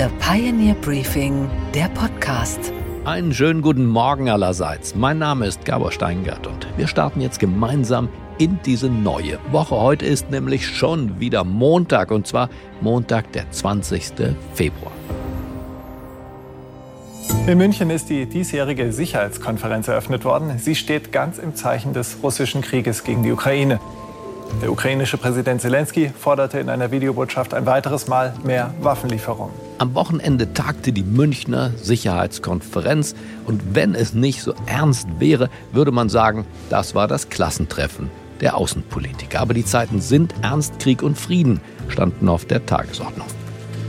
The 0.00 0.06
Pioneer 0.18 0.72
Briefing, 0.76 1.50
der 1.74 1.88
Podcast. 1.88 2.72
Einen 3.04 3.34
schönen 3.34 3.60
guten 3.60 3.84
Morgen 3.84 4.30
allerseits. 4.30 4.94
Mein 4.94 5.18
Name 5.18 5.46
ist 5.46 5.66
Gabor 5.66 5.92
Steingart 5.92 6.46
und 6.46 6.66
wir 6.78 6.86
starten 6.86 7.20
jetzt 7.20 7.38
gemeinsam 7.38 8.08
in 8.38 8.58
diese 8.64 8.88
neue 8.88 9.38
Woche. 9.50 9.78
Heute 9.78 10.06
ist 10.06 10.30
nämlich 10.30 10.66
schon 10.66 11.20
wieder 11.20 11.44
Montag 11.44 12.12
und 12.12 12.26
zwar 12.26 12.48
Montag, 12.80 13.30
der 13.32 13.50
20. 13.50 14.12
Februar. 14.54 14.92
In 17.46 17.58
München 17.58 17.90
ist 17.90 18.08
die 18.08 18.24
diesjährige 18.24 18.94
Sicherheitskonferenz 18.94 19.86
eröffnet 19.88 20.24
worden. 20.24 20.58
Sie 20.58 20.76
steht 20.76 21.12
ganz 21.12 21.36
im 21.36 21.54
Zeichen 21.54 21.92
des 21.92 22.16
russischen 22.22 22.62
Krieges 22.62 23.04
gegen 23.04 23.22
die 23.22 23.32
Ukraine. 23.32 23.80
Der 24.62 24.70
ukrainische 24.70 25.16
Präsident 25.16 25.62
Zelensky 25.62 26.10
forderte 26.10 26.58
in 26.58 26.68
einer 26.68 26.90
Videobotschaft 26.90 27.54
ein 27.54 27.64
weiteres 27.64 28.08
Mal 28.08 28.34
mehr 28.44 28.74
Waffenlieferungen. 28.80 29.54
Am 29.78 29.94
Wochenende 29.94 30.52
tagte 30.52 30.92
die 30.92 31.02
Münchner 31.02 31.70
Sicherheitskonferenz 31.76 33.14
und 33.46 33.74
wenn 33.74 33.94
es 33.94 34.12
nicht 34.12 34.42
so 34.42 34.52
ernst 34.66 35.08
wäre, 35.18 35.48
würde 35.72 35.92
man 35.92 36.10
sagen, 36.10 36.44
das 36.68 36.94
war 36.94 37.08
das 37.08 37.30
Klassentreffen 37.30 38.10
der 38.40 38.56
Außenpolitiker. 38.56 39.40
Aber 39.40 39.54
die 39.54 39.64
Zeiten 39.64 40.00
sind 40.00 40.34
ernst, 40.42 40.78
Krieg 40.78 41.02
und 41.02 41.18
Frieden 41.18 41.60
standen 41.88 42.28
auf 42.28 42.44
der 42.44 42.66
Tagesordnung. 42.66 43.26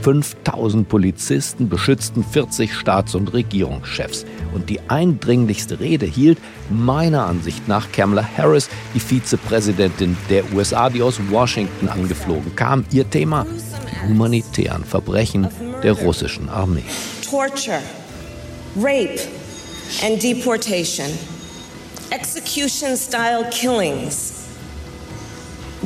5000 0.02 0.88
Polizisten 0.88 1.68
beschützten 1.68 2.24
40 2.24 2.74
Staats- 2.74 3.14
und 3.14 3.32
Regierungschefs. 3.32 4.24
Und 4.52 4.68
die 4.68 4.80
eindringlichste 4.88 5.78
Rede 5.80 6.06
hielt 6.06 6.38
meiner 6.70 7.26
Ansicht 7.26 7.68
nach 7.68 7.92
Kamala 7.92 8.26
Harris, 8.36 8.68
die 8.94 9.00
Vizepräsidentin 9.00 10.16
der 10.28 10.52
USA, 10.52 10.90
die 10.90 11.02
aus 11.02 11.20
Washington 11.30 11.88
angeflogen 11.88 12.56
kam. 12.56 12.84
Ihr 12.90 13.08
Thema, 13.08 13.46
die 13.90 14.08
humanitären 14.08 14.84
Verbrechen 14.84 15.48
der 15.82 15.92
russischen 15.92 16.48
Armee. 16.48 16.84
Torture, 17.24 17.80
Rape 18.76 19.20
and 20.04 20.22
Deportation, 20.22 21.06
Execution-style 22.10 23.48
killings, 23.50 24.46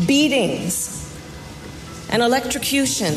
Beatings 0.06 1.02
and 2.10 2.22
Electrocution 2.22 3.14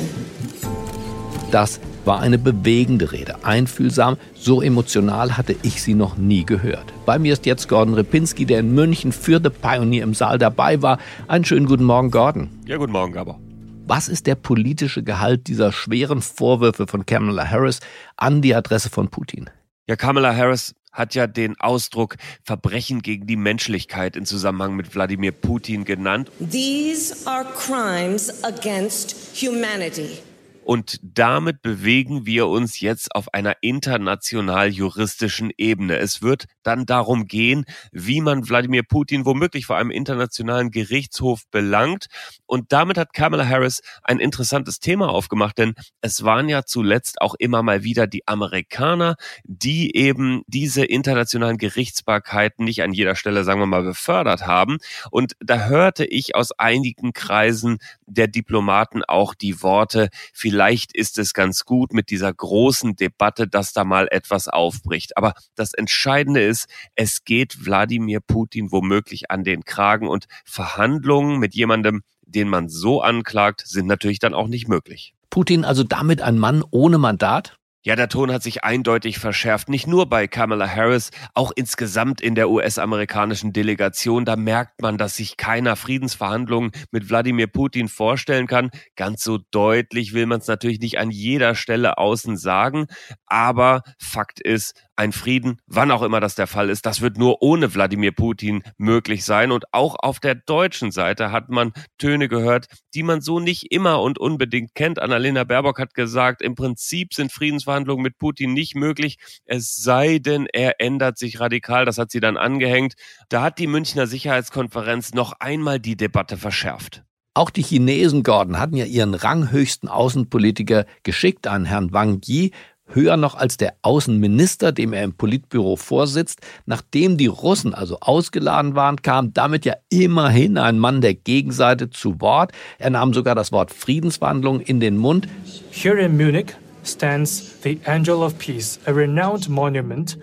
das 1.52 1.80
war 2.06 2.20
eine 2.20 2.38
bewegende 2.38 3.12
Rede, 3.12 3.44
einfühlsam, 3.44 4.18
so 4.36 4.62
emotional 4.62 5.38
hatte 5.38 5.56
ich 5.64 5.82
sie 5.82 5.94
noch 5.94 6.18
nie 6.18 6.46
gehört. 6.46 6.94
Bei 7.06 7.18
mir 7.18 7.34
ist 7.34 7.46
jetzt 7.46 7.68
Gordon 7.68 7.96
Repinski, 7.96 8.46
der 8.46 8.60
in 8.60 8.74
München 8.74 9.12
für 9.12 9.40
The 9.44 9.50
Pioneer 9.50 10.04
im 10.04 10.14
Saal 10.14 10.38
dabei 10.38 10.82
war. 10.82 11.00
Einen 11.28 11.46
schönen 11.46 11.66
guten 11.66 11.84
Morgen, 11.84 12.12
Gordon. 12.12 12.50
Ja, 12.66 12.78
guten 12.78 12.92
Morgen, 12.92 13.14
Gabor. 13.14 13.40
Was 13.86 14.08
ist 14.08 14.28
der 14.28 14.36
politische 14.36 15.02
Gehalt 15.02 15.48
dieser 15.48 15.72
schweren 15.72 16.22
Vorwürfe 16.22 16.86
von 16.86 17.06
Kamala 17.06 17.50
Harris 17.50 17.80
an 18.18 18.42
die 18.42 18.54
Adresse 18.54 18.90
von 18.90 19.10
Putin? 19.10 19.50
Ja, 19.88 19.96
Kamala 19.96 20.36
Harris 20.36 20.76
hat 20.92 21.16
ja 21.16 21.26
den 21.26 21.60
Ausdruck 21.60 22.18
Verbrechen 22.44 23.02
gegen 23.02 23.26
die 23.26 23.36
Menschlichkeit 23.36 24.16
in 24.16 24.26
Zusammenhang 24.26 24.76
mit 24.76 24.94
Wladimir 24.94 25.32
Putin 25.32 25.86
genannt. 25.86 26.30
These 26.40 27.16
are 27.26 27.46
crimes 27.46 28.44
against 28.44 29.16
humanity. 29.36 30.20
Und 30.70 31.00
damit 31.02 31.64
bewegen 31.64 32.28
wir 32.28 32.46
uns 32.46 32.80
jetzt 32.80 33.16
auf 33.16 33.34
einer 33.34 33.56
international 33.62 34.68
juristischen 34.68 35.50
Ebene. 35.58 35.98
Es 35.98 36.22
wird 36.22 36.46
dann 36.62 36.86
darum 36.86 37.26
gehen, 37.26 37.66
wie 37.92 38.22
man 38.22 38.48
Wladimir 38.48 38.84
Putin 38.84 39.26
womöglich 39.26 39.66
vor 39.66 39.78
einem 39.78 39.90
internationalen 39.90 40.70
Gerichtshof 40.70 41.42
belangt. 41.50 42.06
Und 42.46 42.72
damit 42.72 43.00
hat 43.00 43.14
Kamala 43.14 43.48
Harris 43.48 43.82
ein 44.04 44.20
interessantes 44.20 44.80
Thema 44.80 45.10
aufgemacht, 45.10 45.58
denn 45.58 45.74
es 46.02 46.24
waren 46.24 46.48
ja 46.48 46.64
zuletzt 46.64 47.20
auch 47.20 47.34
immer 47.40 47.64
mal 47.64 47.84
wieder 47.84 48.06
die 48.06 48.28
Amerikaner, 48.28 49.16
die 49.46 49.96
eben 49.96 50.44
diese 50.46 50.86
internationalen 50.86 51.58
Gerichtsbarkeiten 51.58 52.64
nicht 52.64 52.84
an 52.84 52.94
jeder 52.94 53.16
Stelle, 53.16 53.44
sagen 53.44 53.60
wir 53.60 53.66
mal, 53.66 53.82
befördert 53.82 54.46
haben. 54.46 54.78
Und 55.10 55.34
da 55.40 55.66
hörte 55.66 56.06
ich 56.06 56.36
aus 56.36 56.52
einigen 56.52 57.14
Kreisen 57.14 57.80
der 58.06 58.28
Diplomaten 58.28 59.04
auch 59.04 59.34
die 59.34 59.64
Worte, 59.64 60.10
vielleicht 60.32 60.59
ist 60.94 61.18
es 61.18 61.34
ganz 61.34 61.64
gut 61.64 61.94
mit 61.94 62.10
dieser 62.10 62.34
großen 62.34 62.96
Debatte, 62.96 63.48
dass 63.48 63.72
da 63.72 63.84
mal 63.86 64.08
etwas 64.12 64.48
aufbricht. 64.48 65.16
Aber 65.18 65.34
das 65.56 65.74
Entscheidende 65.74 66.42
ist, 66.42 66.68
es 66.96 67.24
geht 67.24 67.66
Wladimir 67.66 68.20
Putin 68.20 68.72
womöglich 68.72 69.32
an 69.32 69.44
den 69.44 69.64
Kragen 69.64 70.08
und 70.08 70.26
Verhandlungen 70.46 71.40
mit 71.40 71.56
jemandem, 71.56 72.02
den 72.24 72.50
man 72.50 72.68
so 72.68 73.02
anklagt, 73.02 73.64
sind 73.66 73.88
natürlich 73.88 74.20
dann 74.20 74.34
auch 74.34 74.48
nicht 74.48 74.68
möglich. 74.68 75.14
Putin 75.30 75.64
also 75.64 75.84
damit 75.84 76.22
ein 76.22 76.38
Mann 76.38 76.64
ohne 76.72 76.98
Mandat? 76.98 77.59
Ja, 77.86 77.96
der 77.96 78.10
Ton 78.10 78.30
hat 78.34 78.44
sich 78.44 78.66
eindeutig 78.66 79.20
verschärft, 79.20 79.70
nicht 79.70 79.88
nur 79.88 80.10
bei 80.10 80.28
Kamala 80.28 80.68
Harris, 80.68 81.12
auch 81.34 81.54
insgesamt 81.56 82.20
in 82.20 82.36
der 82.36 82.50
US-amerikanischen 82.50 83.54
Delegation. 83.54 84.26
Da 84.26 84.36
merkt 84.36 84.82
man, 84.82 84.98
dass 84.98 85.16
sich 85.16 85.38
keiner 85.38 85.78
Friedensverhandlungen 85.78 86.72
mit 86.92 87.10
Wladimir 87.10 87.48
Putin 87.48 87.88
vorstellen 87.88 88.48
kann. 88.48 88.70
Ganz 88.98 89.24
so 89.24 89.40
deutlich 89.52 90.12
will 90.12 90.26
man 90.26 90.42
es 90.42 90.48
natürlich 90.48 90.82
nicht 90.82 91.00
an 91.00 91.10
jeder 91.10 91.56
Stelle 91.56 91.98
außen 91.98 92.36
sagen, 92.36 92.88
aber 93.28 93.84
Fakt 93.98 94.42
ist, 94.42 94.74
ein 95.00 95.14
Frieden, 95.14 95.60
wann 95.66 95.92
auch 95.92 96.02
immer 96.02 96.20
das 96.20 96.36
der 96.36 96.46
Fall 96.46 96.70
ist, 96.70 96.86
das 96.86 97.00
wird 97.00 97.18
nur 97.18 97.42
ohne 97.42 97.74
Wladimir 97.74 98.12
Putin 98.12 98.64
möglich 98.78 99.24
sein. 99.24 99.52
Und 99.52 99.74
auch 99.74 99.96
auf 99.98 100.20
der 100.20 100.36
deutschen 100.36 100.92
Seite 100.92 101.32
hat 101.32 101.50
man 101.50 101.72
Töne 101.98 102.28
gehört, 102.28 102.68
die 102.94 103.04
man 103.04 103.22
so 103.22 103.40
nicht 103.40 103.72
immer 103.72 104.02
und 104.02 104.20
unbedingt 104.20 104.76
kennt. 104.76 105.02
Annalena 105.02 105.46
Baerbock 105.46 105.80
hat 105.80 105.94
gesagt, 105.94 106.42
im 106.42 106.56
Prinzip 106.56 107.14
sind 107.14 107.32
Friedensverhandlungen 107.32 108.04
mit 108.04 108.18
Putin 108.18 108.54
nicht 108.54 108.76
möglich, 108.76 109.18
es 109.46 109.76
sei 109.76 110.20
denn, 110.20 110.48
er 110.52 110.82
ändert 110.82 111.18
sich 111.18 111.40
radikal. 111.40 111.86
Das 111.86 111.98
hat 111.98 112.12
sie 112.12 112.20
dann 112.20 112.36
angehängt. 112.36 112.96
Da 113.30 113.42
hat 113.42 113.58
die 113.58 113.68
Münchner 113.68 114.06
Sicherheitskonferenz 114.06 115.14
noch 115.14 115.32
einmal 115.40 115.80
die 115.80 115.96
Debatte 115.96 116.38
verschärft. 116.38 117.04
Auch 117.34 117.52
die 117.52 117.64
Chinesen, 117.64 118.24
Gordon, 118.24 118.60
hatten 118.60 118.76
ja 118.76 118.84
ihren 118.84 119.14
ranghöchsten 119.14 119.88
Außenpolitiker 119.88 120.86
geschickt 121.04 121.48
an 121.48 121.64
Herrn 121.64 121.94
Wang 121.94 122.20
Yi 122.26 122.52
höher 122.90 123.18
noch 123.18 123.36
als 123.36 123.58
der 123.58 123.76
Außenminister, 123.82 124.72
dem 124.72 124.94
er 124.94 125.04
im 125.04 125.14
Politbüro 125.14 125.76
vorsitzt. 125.76 126.42
Nachdem 126.66 127.18
die 127.18 127.28
Russen 127.28 127.74
also 127.74 128.00
ausgeladen 128.00 128.76
waren, 128.76 129.02
kam 129.02 129.34
damit 129.34 129.66
ja 129.66 129.76
immerhin 129.90 130.58
ein 130.58 130.80
Mann 130.80 131.02
der 131.02 131.14
Gegenseite 131.14 131.90
zu 131.90 132.20
Wort. 132.22 132.52
Er 132.78 132.90
nahm 132.90 133.14
sogar 133.14 133.36
das 133.36 133.52
Wort 133.52 133.72
Friedensverhandlung 133.72 134.62
in 134.62 134.80
den 134.80 134.98
Mund. 134.98 135.28
Here 135.72 136.00
in 136.00 136.18
Munich 136.18 136.56
stands 136.84 137.62
the 137.64 137.80
Angel 137.86 138.18
of 138.18 138.38
Peace, 138.38 138.80
a 138.86 138.92
renowned 138.92 139.50
monument 139.50 140.18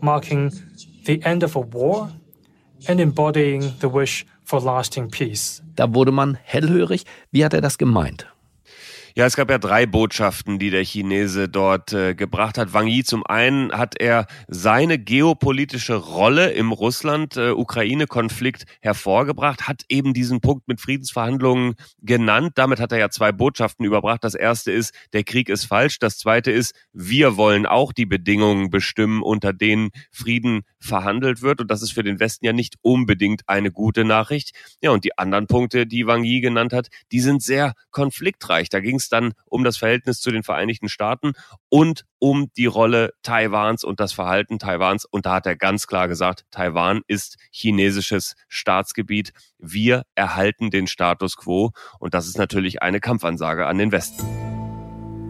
marking 0.00 0.52
the 1.04 1.20
end 1.22 1.44
of 1.44 1.56
a 1.56 1.64
war 1.72 2.10
and 2.86 3.00
embodying 3.00 3.72
the 3.80 3.92
wish 3.92 4.26
for 4.44 4.60
lasting 4.60 5.10
peace. 5.10 5.62
Da 5.76 5.94
wurde 5.94 6.12
man 6.12 6.38
hellhörig. 6.42 7.04
Wie 7.30 7.44
hat 7.44 7.54
er 7.54 7.60
das 7.60 7.78
gemeint? 7.78 8.26
Ja, 9.16 9.26
es 9.26 9.34
gab 9.34 9.50
ja 9.50 9.58
drei 9.58 9.86
Botschaften, 9.86 10.60
die 10.60 10.70
der 10.70 10.84
Chinese 10.84 11.48
dort 11.48 11.92
äh, 11.92 12.14
gebracht 12.14 12.56
hat. 12.56 12.72
Wang 12.72 12.86
Yi 12.86 13.02
zum 13.02 13.26
einen 13.26 13.72
hat 13.72 14.00
er 14.00 14.26
seine 14.46 15.00
geopolitische 15.00 15.96
Rolle 15.96 16.50
im 16.52 16.70
Russland-Ukraine-Konflikt 16.70 18.66
hervorgebracht, 18.80 19.66
hat 19.66 19.82
eben 19.88 20.14
diesen 20.14 20.40
Punkt 20.40 20.68
mit 20.68 20.80
Friedensverhandlungen 20.80 21.74
genannt. 22.02 22.52
Damit 22.54 22.78
hat 22.78 22.92
er 22.92 22.98
ja 22.98 23.10
zwei 23.10 23.32
Botschaften 23.32 23.84
überbracht. 23.84 24.22
Das 24.22 24.36
erste 24.36 24.70
ist, 24.70 24.94
der 25.12 25.24
Krieg 25.24 25.48
ist 25.48 25.64
falsch. 25.64 25.98
Das 25.98 26.16
zweite 26.16 26.52
ist, 26.52 26.72
wir 26.92 27.36
wollen 27.36 27.66
auch 27.66 27.92
die 27.92 28.06
Bedingungen 28.06 28.70
bestimmen, 28.70 29.22
unter 29.22 29.52
denen 29.52 29.90
Frieden 30.12 30.62
verhandelt 30.78 31.42
wird. 31.42 31.60
Und 31.60 31.68
das 31.68 31.82
ist 31.82 31.92
für 31.92 32.04
den 32.04 32.20
Westen 32.20 32.46
ja 32.46 32.52
nicht 32.52 32.76
unbedingt 32.80 33.48
eine 33.48 33.72
gute 33.72 34.04
Nachricht. 34.04 34.52
Ja, 34.80 34.92
und 34.92 35.04
die 35.04 35.18
anderen 35.18 35.48
Punkte, 35.48 35.84
die 35.84 36.06
Wang 36.06 36.22
Yi 36.22 36.40
genannt 36.40 36.72
hat, 36.72 36.88
die 37.10 37.20
sind 37.20 37.42
sehr 37.42 37.74
konfliktreich. 37.90 38.68
Da 38.68 38.78
ging 38.78 38.99
es 39.00 39.08
dann 39.08 39.32
um 39.46 39.64
das 39.64 39.76
Verhältnis 39.76 40.20
zu 40.20 40.30
den 40.30 40.42
Vereinigten 40.42 40.88
Staaten 40.88 41.32
und 41.68 42.04
um 42.18 42.50
die 42.56 42.66
Rolle 42.66 43.12
Taiwans 43.22 43.84
und 43.84 44.00
das 44.00 44.12
Verhalten 44.12 44.58
Taiwans. 44.58 45.04
Und 45.04 45.26
da 45.26 45.34
hat 45.34 45.46
er 45.46 45.56
ganz 45.56 45.86
klar 45.86 46.08
gesagt, 46.08 46.44
Taiwan 46.50 47.00
ist 47.06 47.36
chinesisches 47.50 48.34
Staatsgebiet. 48.48 49.32
Wir 49.58 50.02
erhalten 50.14 50.70
den 50.70 50.86
Status 50.86 51.36
quo. 51.36 51.70
Und 51.98 52.14
das 52.14 52.26
ist 52.26 52.38
natürlich 52.38 52.82
eine 52.82 53.00
Kampfansage 53.00 53.66
an 53.66 53.78
den 53.78 53.92
Westen. 53.92 54.24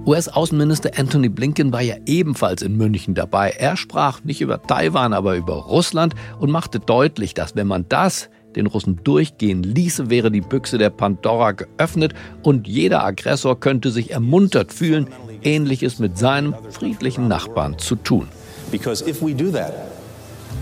US-Außenminister 0.07 0.93
Anthony 0.97 1.29
Blinken 1.29 1.73
war 1.73 1.83
ja 1.83 1.97
ebenfalls 2.07 2.63
in 2.63 2.77
München 2.77 3.15
dabei. 3.15 3.51
Er 3.51 3.77
sprach 3.77 4.25
nicht 4.25 4.41
über 4.41 4.63
Taiwan, 4.63 5.13
aber 5.13 5.37
über 5.37 5.55
Russland 5.55 6.15
und 6.39 6.51
machte 6.51 6.81
deutlich, 6.81 7.35
dass 7.35 7.55
wenn 7.55 7.67
man 7.67 7.87
das 7.89 8.31
den 8.57 8.67
Russen 8.67 9.01
durchgehen 9.05 9.63
ließe, 9.63 10.11
wäre 10.11 10.31
die 10.31 10.41
Büchse 10.41 10.79
der 10.79 10.91
Pandora 10.91 11.53
geöffnet 11.53 12.15
und 12.43 12.67
jeder 12.67 13.05
Aggressor 13.05 13.59
könnte 13.59 13.91
sich 13.91 14.11
ermuntert 14.11 14.73
fühlen, 14.73 15.09
Ähnliches 15.43 15.99
mit 15.99 16.19
seinem 16.19 16.55
friedlichen 16.71 17.29
Nachbarn 17.29 17.79
zu 17.79 17.97
tun. 17.97 18.29
Because 18.71 19.03
if 19.09 19.23
we 19.23 19.35
do 19.35 19.51
that, 19.51 19.73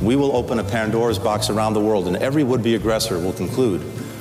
we 0.01 0.17
will 0.17 0.31
open 0.33 0.59
a 0.61 0.63
Pandora's 0.63 1.19
box 1.19 1.51
around 1.51 1.75
the 1.75 1.83
world 1.83 2.07
and 2.07 2.17
every 2.17 2.45
would-be 2.45 2.75
aggressor 2.75 3.19
will 3.19 3.33
conclude 3.33 3.81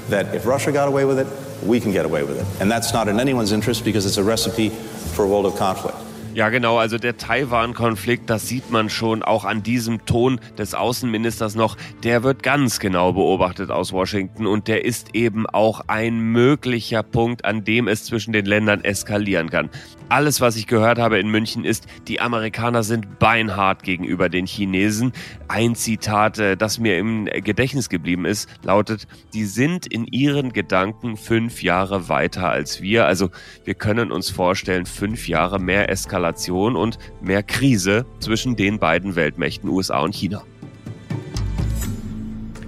that 0.10 0.34
if 0.34 0.46
Russia 0.46 0.72
got 0.72 0.88
away 0.88 1.06
with 1.06 1.20
it, 1.20 1.28
we 1.66 1.80
can 1.80 1.92
get 1.92 2.06
away 2.06 2.24
with 2.24 2.40
it. 2.40 2.46
And 2.62 2.72
that's 2.72 2.94
not 2.94 3.08
in 3.08 3.20
anyone's 3.20 3.52
interest 3.52 3.84
because 3.84 4.06
it's 4.06 4.18
a 4.18 4.24
recipe 4.24 4.70
for 5.14 5.26
a 5.26 5.28
world 5.28 5.46
of 5.46 5.56
conflict. 5.56 6.07
Ja, 6.38 6.50
genau. 6.50 6.78
Also 6.78 7.00
der 7.00 7.18
Taiwan-Konflikt, 7.18 8.30
das 8.30 8.48
sieht 8.48 8.70
man 8.70 8.92
schon 8.92 9.24
auch 9.24 9.44
an 9.44 9.64
diesem 9.64 10.06
Ton 10.06 10.40
des 10.56 10.76
Außenministers 10.76 11.56
noch. 11.56 11.78
Der 12.04 12.22
wird 12.22 12.44
ganz 12.44 12.80
genau 12.80 13.12
beobachtet 13.14 13.72
aus 13.72 13.92
Washington 13.92 14.46
und 14.46 14.68
der 14.68 14.86
ist 14.86 15.16
eben 15.16 15.48
auch 15.48 15.82
ein 15.88 16.20
möglicher 16.20 17.02
Punkt, 17.02 17.44
an 17.44 17.64
dem 17.64 17.88
es 17.88 18.04
zwischen 18.04 18.34
den 18.34 18.46
Ländern 18.46 18.84
eskalieren 18.84 19.50
kann. 19.50 19.72
Alles, 20.10 20.40
was 20.40 20.56
ich 20.58 20.68
gehört 20.68 21.00
habe 21.00 21.18
in 21.18 21.28
München, 21.28 21.66
ist, 21.66 21.88
die 22.08 22.22
Amerikaner 22.22 22.84
sind 22.84 23.18
beinhart 23.18 23.82
gegenüber 23.82 24.30
den 24.30 24.46
Chinesen. 24.46 25.14
Ein 25.48 25.74
Zitat, 25.74 26.38
äh, 26.38 26.56
das 26.56 26.78
mir 26.78 27.00
im 27.00 27.26
Gedächtnis 27.26 27.90
geblieben 27.90 28.26
ist, 28.26 28.48
lautet, 28.62 29.08
die 29.34 29.44
sind 29.44 29.88
in 29.88 30.06
ihren 30.06 30.54
Gedanken 30.54 31.18
fünf 31.18 31.64
Jahre 31.64 32.10
weiter 32.10 32.48
als 32.48 32.80
wir. 32.80 33.08
Also 33.08 33.32
wir 33.66 33.74
können 33.74 34.12
uns 34.12 34.30
vorstellen, 34.30 34.86
fünf 34.86 35.28
Jahre 35.28 35.60
mehr 35.60 35.90
Eskalation 35.90 36.27
und 36.76 36.98
mehr 37.22 37.44
Krise 37.44 38.06
zwischen 38.20 38.56
den 38.56 38.80
beiden 38.80 39.16
Weltmächten 39.16 39.70
USA 39.70 40.00
und 40.00 40.16
China. 40.16 40.44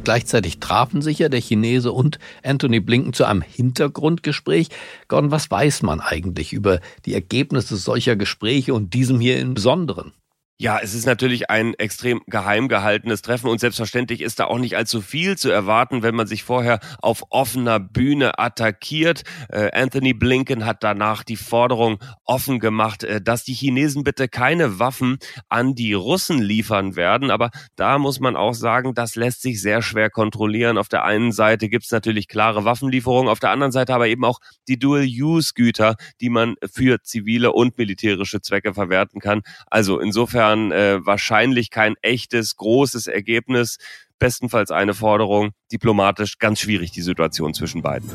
Gleichzeitig 0.03 0.59
trafen 0.59 1.01
sich 1.01 1.19
ja 1.19 1.29
der 1.29 1.41
Chinese 1.41 1.91
und 1.91 2.19
Anthony 2.43 2.79
Blinken 2.79 3.13
zu 3.13 3.25
einem 3.25 3.41
Hintergrundgespräch. 3.41 4.69
Gordon, 5.07 5.29
was 5.29 5.51
weiß 5.51 5.83
man 5.83 5.99
eigentlich 5.99 6.53
über 6.53 6.79
die 7.05 7.13
Ergebnisse 7.13 7.77
solcher 7.77 8.15
Gespräche 8.15 8.73
und 8.73 8.93
diesem 8.93 9.19
hier 9.19 9.39
im 9.39 9.53
Besonderen? 9.53 10.13
Ja, 10.61 10.77
es 10.77 10.93
ist 10.93 11.05
natürlich 11.05 11.49
ein 11.49 11.73
extrem 11.75 12.19
geheim 12.27 12.67
gehaltenes 12.67 13.21
Treffen 13.21 13.47
und 13.47 13.61
selbstverständlich 13.61 14.19
ist 14.19 14.41
da 14.41 14.43
auch 14.47 14.57
nicht 14.57 14.75
allzu 14.75 14.99
viel 14.99 15.37
zu 15.37 15.49
erwarten, 15.49 16.03
wenn 16.03 16.15
man 16.15 16.27
sich 16.27 16.43
vorher 16.43 16.81
auf 17.01 17.23
offener 17.29 17.79
Bühne 17.79 18.37
attackiert. 18.39 19.23
Äh, 19.47 19.71
Anthony 19.71 20.13
Blinken 20.13 20.65
hat 20.65 20.83
danach 20.83 21.23
die 21.23 21.37
Forderung 21.37 21.99
offen 22.25 22.59
gemacht, 22.59 23.05
äh, 23.05 23.21
dass 23.21 23.45
die 23.45 23.53
Chinesen 23.53 24.03
bitte 24.03 24.27
keine 24.27 24.79
Waffen 24.79 25.19
an 25.47 25.75
die 25.75 25.93
Russen 25.93 26.41
liefern 26.41 26.97
werden. 26.97 27.31
Aber 27.31 27.51
da 27.77 27.97
muss 27.97 28.19
man 28.19 28.35
auch 28.35 28.53
sagen, 28.53 28.93
das 28.93 29.15
lässt 29.15 29.41
sich 29.41 29.61
sehr 29.61 29.81
schwer 29.81 30.09
kontrollieren. 30.09 30.77
Auf 30.77 30.89
der 30.89 31.05
einen 31.05 31.31
Seite 31.31 31.69
gibt 31.69 31.85
es 31.85 31.91
natürlich 31.91 32.27
klare 32.27 32.65
Waffenlieferungen, 32.65 33.31
auf 33.31 33.39
der 33.39 33.51
anderen 33.51 33.71
Seite 33.71 33.93
aber 33.93 34.09
eben 34.09 34.25
auch 34.25 34.39
die 34.67 34.77
Dual-Use-Güter, 34.77 35.95
die 36.19 36.29
man 36.29 36.55
für 36.69 37.01
zivile 37.01 37.53
und 37.53 37.77
militärische 37.77 38.41
Zwecke 38.41 38.73
verwerten 38.73 39.21
kann. 39.21 39.41
Also 39.67 40.01
insofern 40.01 40.48
insofern 40.49 40.71
äh, 40.71 41.05
wahrscheinlich 41.05 41.69
kein 41.69 41.95
echtes, 42.01 42.55
großes 42.55 43.07
Ergebnis. 43.07 43.77
Bestenfalls 44.19 44.71
eine 44.71 44.93
Forderung. 44.93 45.51
Diplomatisch 45.71 46.39
ganz 46.39 46.59
schwierig 46.59 46.91
die 46.91 47.01
Situation 47.01 47.53
zwischen 47.53 47.81
beiden. 47.81 48.09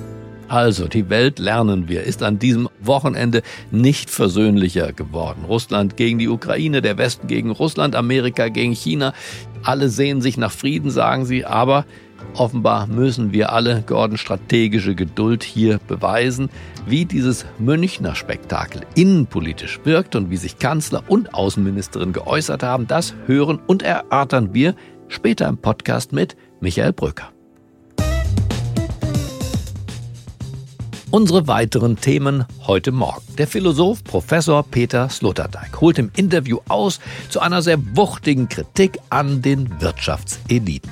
Also, 0.48 0.86
die 0.88 1.08
Welt, 1.08 1.38
lernen 1.38 1.88
wir, 1.88 2.02
ist 2.02 2.22
an 2.22 2.38
diesem 2.38 2.69
Wochenende 2.78 3.42
nicht 3.70 4.10
versöhnlicher 4.10 4.92
geworden. 4.92 5.46
Russland 5.46 5.96
gegen 5.96 6.19
die 6.19 6.28
Ukraine, 6.28 6.82
der 6.82 6.98
Westen 6.98 7.26
gegen 7.26 7.50
Russland, 7.50 7.96
Amerika 7.96 8.48
gegen 8.48 8.75
China. 8.75 9.14
Alle 9.62 9.88
sehen 9.88 10.20
sich 10.20 10.36
nach 10.36 10.52
Frieden, 10.52 10.90
sagen 10.90 11.25
sie, 11.25 11.46
aber 11.46 11.86
Offenbar 12.36 12.88
müssen 12.88 13.32
wir 13.32 13.52
alle 13.52 13.82
Gordon 13.86 14.16
strategische 14.16 14.96
Geduld 14.96 15.44
hier 15.44 15.78
beweisen, 15.86 16.50
wie 16.84 17.04
dieses 17.04 17.46
Münchner 17.58 18.16
Spektakel 18.16 18.82
innenpolitisch 18.96 19.78
wirkt 19.84 20.16
und 20.16 20.31
wie 20.31 20.36
sich 20.36 20.58
Kanzler 20.58 21.04
und 21.06 21.32
Außenministerin 21.32 22.12
geäußert 22.12 22.64
haben, 22.64 22.88
das 22.88 23.14
hören 23.26 23.60
und 23.66 23.82
erörtern 23.82 24.52
wir 24.52 24.75
später 25.06 25.46
im 25.48 25.58
Podcast 25.58 26.12
mit 26.12 26.36
Michael 26.60 26.92
Brücker. 26.92 27.33
Unsere 31.14 31.46
weiteren 31.46 31.94
Themen 31.94 32.44
heute 32.66 32.90
Morgen. 32.90 33.22
Der 33.38 33.46
Philosoph 33.46 34.02
Professor 34.02 34.64
Peter 34.64 35.08
Sloterdijk 35.08 35.81
holt 35.81 35.96
im 36.00 36.11
Interview 36.16 36.58
aus 36.66 36.99
zu 37.28 37.38
einer 37.38 37.62
sehr 37.62 37.78
wuchtigen 37.96 38.49
Kritik 38.49 38.99
an 39.11 39.40
den 39.40 39.81
Wirtschaftseliten, 39.81 40.90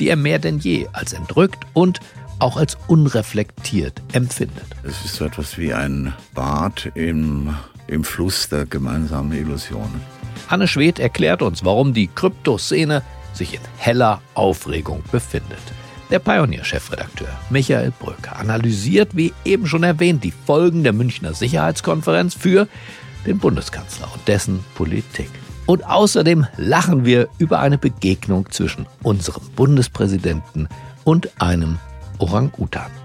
die 0.00 0.08
er 0.08 0.16
mehr 0.16 0.40
denn 0.40 0.58
je 0.58 0.88
als 0.92 1.12
entrückt 1.12 1.68
und 1.72 2.00
auch 2.40 2.56
als 2.56 2.78
unreflektiert 2.88 4.02
empfindet. 4.10 4.66
Es 4.82 5.04
ist 5.04 5.14
so 5.14 5.24
etwas 5.24 5.56
wie 5.56 5.72
ein 5.72 6.14
Bad 6.34 6.90
im, 6.96 7.54
im 7.86 8.02
Fluss 8.02 8.48
der 8.48 8.66
gemeinsamen 8.66 9.30
Illusionen. 9.30 10.00
Anne 10.48 10.66
Schwedt 10.66 10.98
erklärt 10.98 11.42
uns, 11.42 11.64
warum 11.64 11.94
die 11.94 12.08
Kryptoszene 12.08 13.02
sich 13.34 13.54
in 13.54 13.60
heller 13.76 14.20
Aufregung 14.34 15.04
befindet. 15.12 15.62
Der 16.10 16.18
Pionier-Chefredakteur 16.18 17.28
Michael 17.50 17.92
Bröker 17.96 18.36
analysiert, 18.36 19.16
wie 19.16 19.32
eben 19.44 19.66
schon 19.66 19.84
erwähnt, 19.84 20.24
die 20.24 20.32
Folgen 20.32 20.82
der 20.82 20.92
Münchner 20.92 21.34
Sicherheitskonferenz 21.34 22.34
für 22.34 22.66
den 23.26 23.38
Bundeskanzler 23.38 24.08
und 24.12 24.26
dessen 24.26 24.64
Politik. 24.74 25.30
Und 25.66 25.86
außerdem 25.86 26.46
lachen 26.56 27.04
wir 27.04 27.28
über 27.38 27.60
eine 27.60 27.78
Begegnung 27.78 28.50
zwischen 28.50 28.86
unserem 29.04 29.44
Bundespräsidenten 29.54 30.68
und 31.04 31.30
einem 31.40 31.78
Orang-Utan. 32.18 32.99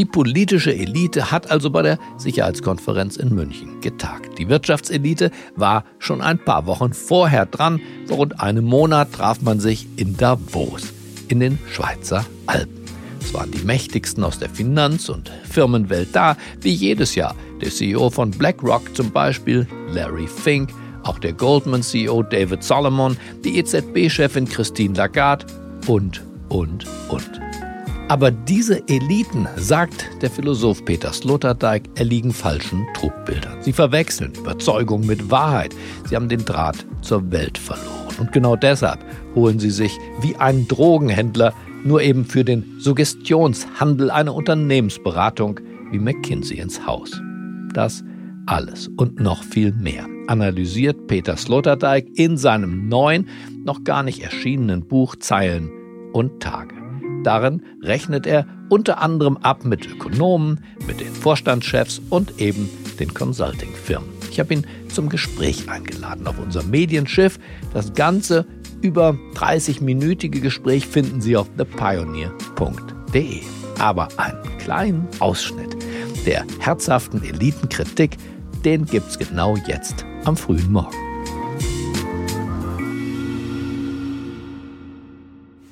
Die 0.00 0.06
politische 0.06 0.74
Elite 0.74 1.30
hat 1.30 1.50
also 1.50 1.68
bei 1.68 1.82
der 1.82 1.98
Sicherheitskonferenz 2.16 3.18
in 3.18 3.34
München 3.34 3.82
getagt. 3.82 4.38
Die 4.38 4.48
Wirtschaftselite 4.48 5.30
war 5.56 5.84
schon 5.98 6.22
ein 6.22 6.38
paar 6.42 6.64
Wochen 6.64 6.94
vorher 6.94 7.44
dran. 7.44 7.82
Vor 8.06 8.16
rund 8.16 8.40
einem 8.40 8.64
Monat 8.64 9.12
traf 9.12 9.42
man 9.42 9.60
sich 9.60 9.86
in 9.96 10.16
Davos, 10.16 10.94
in 11.28 11.40
den 11.40 11.58
Schweizer 11.70 12.24
Alpen. 12.46 12.80
Es 13.20 13.34
waren 13.34 13.50
die 13.50 13.62
mächtigsten 13.62 14.24
aus 14.24 14.38
der 14.38 14.48
Finanz- 14.48 15.10
und 15.10 15.30
Firmenwelt 15.44 16.08
da, 16.16 16.38
wie 16.62 16.72
jedes 16.72 17.14
Jahr. 17.14 17.34
Der 17.60 17.68
CEO 17.68 18.08
von 18.08 18.30
BlackRock 18.30 18.96
zum 18.96 19.10
Beispiel, 19.10 19.68
Larry 19.92 20.28
Fink, 20.28 20.70
auch 21.02 21.18
der 21.18 21.34
Goldman-CEO 21.34 22.22
David 22.22 22.64
Solomon, 22.64 23.18
die 23.44 23.58
EZB-Chefin 23.58 24.48
Christine 24.48 24.94
Lagarde 24.94 25.44
und, 25.86 26.22
und, 26.48 26.86
und. 27.10 27.49
Aber 28.10 28.32
diese 28.32 28.88
Eliten, 28.88 29.46
sagt 29.54 30.04
der 30.20 30.30
Philosoph 30.30 30.84
Peter 30.84 31.12
Sloterdijk, 31.12 31.84
erliegen 31.94 32.32
falschen 32.32 32.84
Trugbildern. 32.92 33.62
Sie 33.62 33.72
verwechseln 33.72 34.32
Überzeugung 34.36 35.06
mit 35.06 35.30
Wahrheit. 35.30 35.76
Sie 36.08 36.16
haben 36.16 36.28
den 36.28 36.44
Draht 36.44 36.84
zur 37.02 37.30
Welt 37.30 37.56
verloren. 37.56 38.16
Und 38.18 38.32
genau 38.32 38.56
deshalb 38.56 38.98
holen 39.36 39.60
sie 39.60 39.70
sich 39.70 39.96
wie 40.22 40.34
ein 40.34 40.66
Drogenhändler 40.66 41.54
nur 41.84 42.02
eben 42.02 42.24
für 42.24 42.44
den 42.44 42.80
Suggestionshandel 42.80 44.10
eine 44.10 44.32
Unternehmensberatung 44.32 45.60
wie 45.92 46.00
McKinsey 46.00 46.58
ins 46.58 46.84
Haus. 46.84 47.22
Das 47.74 48.02
alles 48.46 48.88
und 48.96 49.20
noch 49.20 49.44
viel 49.44 49.70
mehr 49.70 50.04
analysiert 50.26 51.06
Peter 51.06 51.36
Sloterdijk 51.36 52.08
in 52.18 52.36
seinem 52.36 52.88
neuen, 52.88 53.28
noch 53.64 53.84
gar 53.84 54.02
nicht 54.02 54.20
erschienenen 54.20 54.88
Buch 54.88 55.14
Zeilen 55.14 55.70
und 56.12 56.42
Tage. 56.42 56.79
Darin 57.24 57.62
rechnet 57.82 58.26
er 58.26 58.46
unter 58.68 59.02
anderem 59.02 59.36
ab 59.38 59.64
mit 59.64 59.86
Ökonomen, 59.86 60.60
mit 60.86 61.00
den 61.00 61.12
Vorstandschefs 61.12 62.00
und 62.10 62.40
eben 62.40 62.68
den 62.98 63.12
Consulting-Firmen. 63.14 64.08
Ich 64.30 64.38
habe 64.38 64.54
ihn 64.54 64.66
zum 64.88 65.08
Gespräch 65.08 65.68
eingeladen 65.68 66.26
auf 66.26 66.38
unser 66.38 66.62
Medienschiff. 66.62 67.38
Das 67.74 67.94
ganze 67.94 68.46
über 68.80 69.16
30-minütige 69.34 70.40
Gespräch 70.40 70.86
finden 70.86 71.20
Sie 71.20 71.36
auf 71.36 71.48
thepioneer.de. 71.56 73.40
Aber 73.78 74.08
einen 74.16 74.58
kleinen 74.58 75.08
Ausschnitt 75.18 75.76
der 76.26 76.44
herzhaften 76.58 77.22
Elitenkritik, 77.22 78.16
den 78.64 78.84
gibt's 78.84 79.18
genau 79.18 79.56
jetzt 79.66 80.04
am 80.24 80.36
frühen 80.36 80.70
Morgen. 80.70 81.09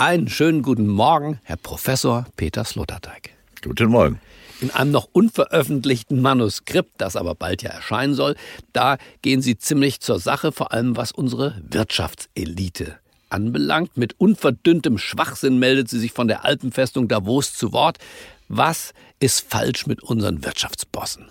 Einen 0.00 0.28
schönen 0.28 0.62
guten 0.62 0.86
Morgen, 0.86 1.40
Herr 1.42 1.56
Professor 1.56 2.24
Peter 2.36 2.62
Sloterdijk. 2.62 3.30
Guten 3.64 3.90
Morgen. 3.90 4.20
In 4.60 4.70
einem 4.70 4.92
noch 4.92 5.08
unveröffentlichten 5.10 6.22
Manuskript, 6.22 6.92
das 6.98 7.16
aber 7.16 7.34
bald 7.34 7.62
ja 7.62 7.70
erscheinen 7.70 8.14
soll, 8.14 8.36
da 8.72 8.98
gehen 9.22 9.42
Sie 9.42 9.58
ziemlich 9.58 9.98
zur 9.98 10.20
Sache, 10.20 10.52
vor 10.52 10.72
allem 10.72 10.96
was 10.96 11.10
unsere 11.10 11.60
Wirtschaftselite 11.68 13.00
anbelangt. 13.28 13.96
Mit 13.96 14.14
unverdünntem 14.20 14.98
Schwachsinn 14.98 15.58
meldet 15.58 15.88
sie 15.90 15.98
sich 15.98 16.12
von 16.12 16.28
der 16.28 16.44
Alpenfestung 16.44 17.08
Davos 17.08 17.54
zu 17.54 17.72
Wort. 17.72 17.98
Was 18.46 18.94
ist 19.18 19.50
falsch 19.50 19.88
mit 19.88 20.00
unseren 20.00 20.44
Wirtschaftsbossen? 20.44 21.28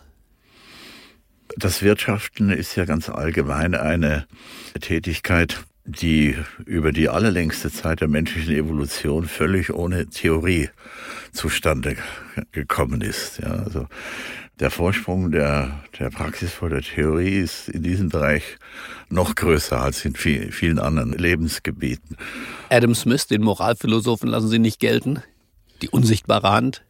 Das 1.55 1.81
Wirtschaften 1.81 2.49
ist 2.49 2.75
ja 2.75 2.83
ganz 2.83 3.07
allgemein 3.07 3.75
eine 3.75 4.27
Tätigkeit, 4.81 5.63
die 5.87 6.35
über 6.65 6.91
die 6.91 7.07
allerlängste 7.07 7.71
Zeit 7.71 8.01
der 8.01 8.09
menschlichen 8.09 8.53
Evolution 8.53 9.25
völlig 9.25 9.73
ohne 9.73 10.07
Theorie 10.07 10.69
zustande 11.31 11.95
gekommen 12.51 13.01
ist. 13.01 13.39
Ja, 13.39 13.53
also 13.53 13.87
der 14.59 14.69
Vorsprung 14.69 15.31
der, 15.31 15.79
der 15.97 16.09
Praxis 16.09 16.51
vor 16.51 16.69
der 16.69 16.81
Theorie 16.81 17.37
ist 17.39 17.69
in 17.69 17.83
diesem 17.83 18.09
Bereich 18.09 18.43
noch 19.09 19.35
größer 19.35 19.81
als 19.81 20.03
in 20.03 20.15
viel, 20.15 20.51
vielen 20.51 20.79
anderen 20.79 21.13
Lebensgebieten. 21.13 22.17
Adam 22.69 22.93
Smith, 22.93 23.27
den 23.27 23.43
Moralphilosophen, 23.43 24.29
lassen 24.29 24.49
Sie 24.49 24.59
nicht 24.59 24.79
gelten? 24.79 25.21
Die 25.81 25.89
unsichtbare 25.89 26.51
Hand? 26.51 26.83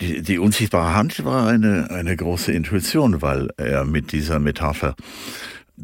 Die, 0.00 0.22
die 0.22 0.38
unsichtbare 0.38 0.94
Hand 0.94 1.24
war 1.24 1.46
eine, 1.46 1.90
eine 1.90 2.16
große 2.16 2.52
Intuition, 2.52 3.20
weil 3.22 3.50
er 3.58 3.84
mit 3.84 4.12
dieser 4.12 4.38
Metapher 4.38 4.96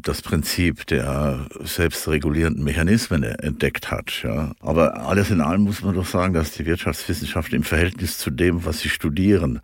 das 0.01 0.21
Prinzip 0.21 0.85
der 0.87 1.47
selbstregulierenden 1.63 2.63
Mechanismen 2.63 3.23
entdeckt 3.23 3.91
hat. 3.91 4.23
Ja. 4.23 4.51
Aber 4.59 5.07
alles 5.07 5.31
in 5.31 5.41
allem 5.41 5.61
muss 5.61 5.81
man 5.81 5.95
doch 5.95 6.05
sagen, 6.05 6.33
dass 6.33 6.51
die 6.51 6.65
Wirtschaftswissenschaften 6.65 7.55
im 7.55 7.63
Verhältnis 7.63 8.17
zu 8.17 8.29
dem, 8.29 8.65
was 8.65 8.79
sie 8.79 8.89
studieren, 8.89 9.61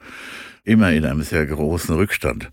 immer 0.64 0.92
in 0.92 1.06
einem 1.06 1.24
sehr 1.24 1.46
großen 1.46 1.96
Rückstand 1.96 2.50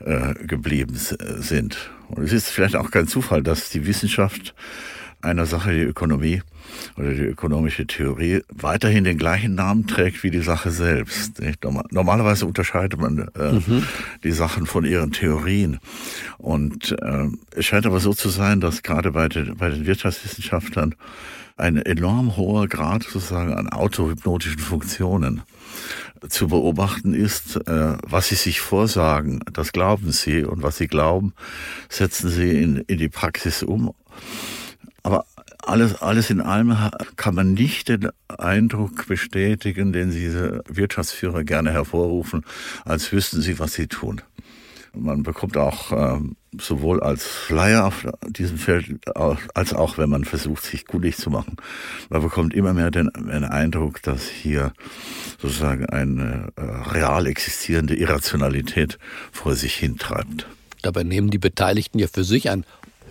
äh, 0.00 0.34
geblieben 0.34 0.96
sind. 0.96 1.90
Und 2.08 2.24
es 2.24 2.32
ist 2.32 2.50
vielleicht 2.50 2.76
auch 2.76 2.90
kein 2.90 3.08
Zufall, 3.08 3.42
dass 3.42 3.70
die 3.70 3.86
Wissenschaft 3.86 4.54
einer 5.24 5.46
Sache, 5.46 5.72
die 5.72 5.82
Ökonomie 5.82 6.42
oder 6.96 7.12
die 7.12 7.22
ökonomische 7.22 7.86
Theorie, 7.86 8.42
weiterhin 8.52 9.04
den 9.04 9.18
gleichen 9.18 9.54
Namen 9.54 9.86
trägt 9.86 10.22
wie 10.22 10.30
die 10.30 10.42
Sache 10.42 10.70
selbst. 10.70 11.40
Normalerweise 11.90 12.46
unterscheidet 12.46 13.00
man 13.00 13.28
äh, 13.38 13.52
mhm. 13.52 13.86
die 14.22 14.32
Sachen 14.32 14.66
von 14.66 14.84
ihren 14.84 15.12
Theorien. 15.12 15.80
Und 16.38 16.96
äh, 17.02 17.28
es 17.54 17.66
scheint 17.66 17.86
aber 17.86 18.00
so 18.00 18.14
zu 18.14 18.28
sein, 18.28 18.60
dass 18.60 18.82
gerade 18.82 19.12
bei 19.12 19.28
den, 19.28 19.56
bei 19.56 19.70
den 19.70 19.86
Wirtschaftswissenschaftlern 19.86 20.94
ein 21.56 21.76
enorm 21.76 22.36
hoher 22.36 22.66
Grad 22.66 23.04
sozusagen 23.04 23.54
an 23.54 23.68
autohypnotischen 23.68 24.58
Funktionen 24.58 25.42
zu 26.28 26.48
beobachten 26.48 27.14
ist, 27.14 27.56
äh, 27.68 27.96
was 28.02 28.28
sie 28.28 28.34
sich 28.34 28.60
vorsagen, 28.60 29.40
das 29.52 29.72
glauben 29.72 30.10
sie 30.10 30.44
und 30.44 30.62
was 30.62 30.78
sie 30.78 30.86
glauben, 30.86 31.34
setzen 31.88 32.30
sie 32.30 32.62
in, 32.62 32.76
in 32.78 32.98
die 32.98 33.08
Praxis 33.08 33.62
um. 33.62 33.94
Aber 35.04 35.26
alles, 35.62 36.00
alles 36.00 36.30
in 36.30 36.40
allem 36.40 36.74
kann 37.16 37.34
man 37.34 37.52
nicht 37.52 37.90
den 37.90 38.08
Eindruck 38.26 39.06
bestätigen, 39.06 39.92
den 39.92 40.10
diese 40.10 40.64
Wirtschaftsführer 40.66 41.44
gerne 41.44 41.72
hervorrufen, 41.72 42.44
als 42.86 43.12
wüssten 43.12 43.42
sie, 43.42 43.58
was 43.58 43.74
sie 43.74 43.86
tun. 43.86 44.22
Man 44.96 45.22
bekommt 45.22 45.56
auch 45.58 45.92
ähm, 45.92 46.36
sowohl 46.58 47.02
als 47.02 47.26
Flyer 47.26 47.84
auf 47.84 48.06
diesem 48.28 48.56
Feld, 48.56 49.00
als 49.14 49.74
auch 49.74 49.98
wenn 49.98 50.08
man 50.08 50.24
versucht, 50.24 50.64
sich 50.64 50.86
kundig 50.86 51.16
zu 51.16 51.30
machen, 51.30 51.56
man 52.08 52.22
bekommt 52.22 52.54
immer 52.54 52.72
mehr 52.72 52.90
den, 52.90 53.10
den 53.14 53.44
Eindruck, 53.44 54.00
dass 54.02 54.28
hier 54.28 54.72
sozusagen 55.38 55.84
eine 55.86 56.48
äh, 56.56 56.62
real 56.62 57.26
existierende 57.26 57.94
Irrationalität 57.94 58.98
vor 59.32 59.54
sich 59.54 59.74
hintreibt. 59.74 60.46
Dabei 60.80 61.02
nehmen 61.02 61.30
die 61.30 61.38
Beteiligten 61.38 61.98
ja 61.98 62.06
für 62.06 62.24
sich 62.24 62.48
ein 62.50 62.64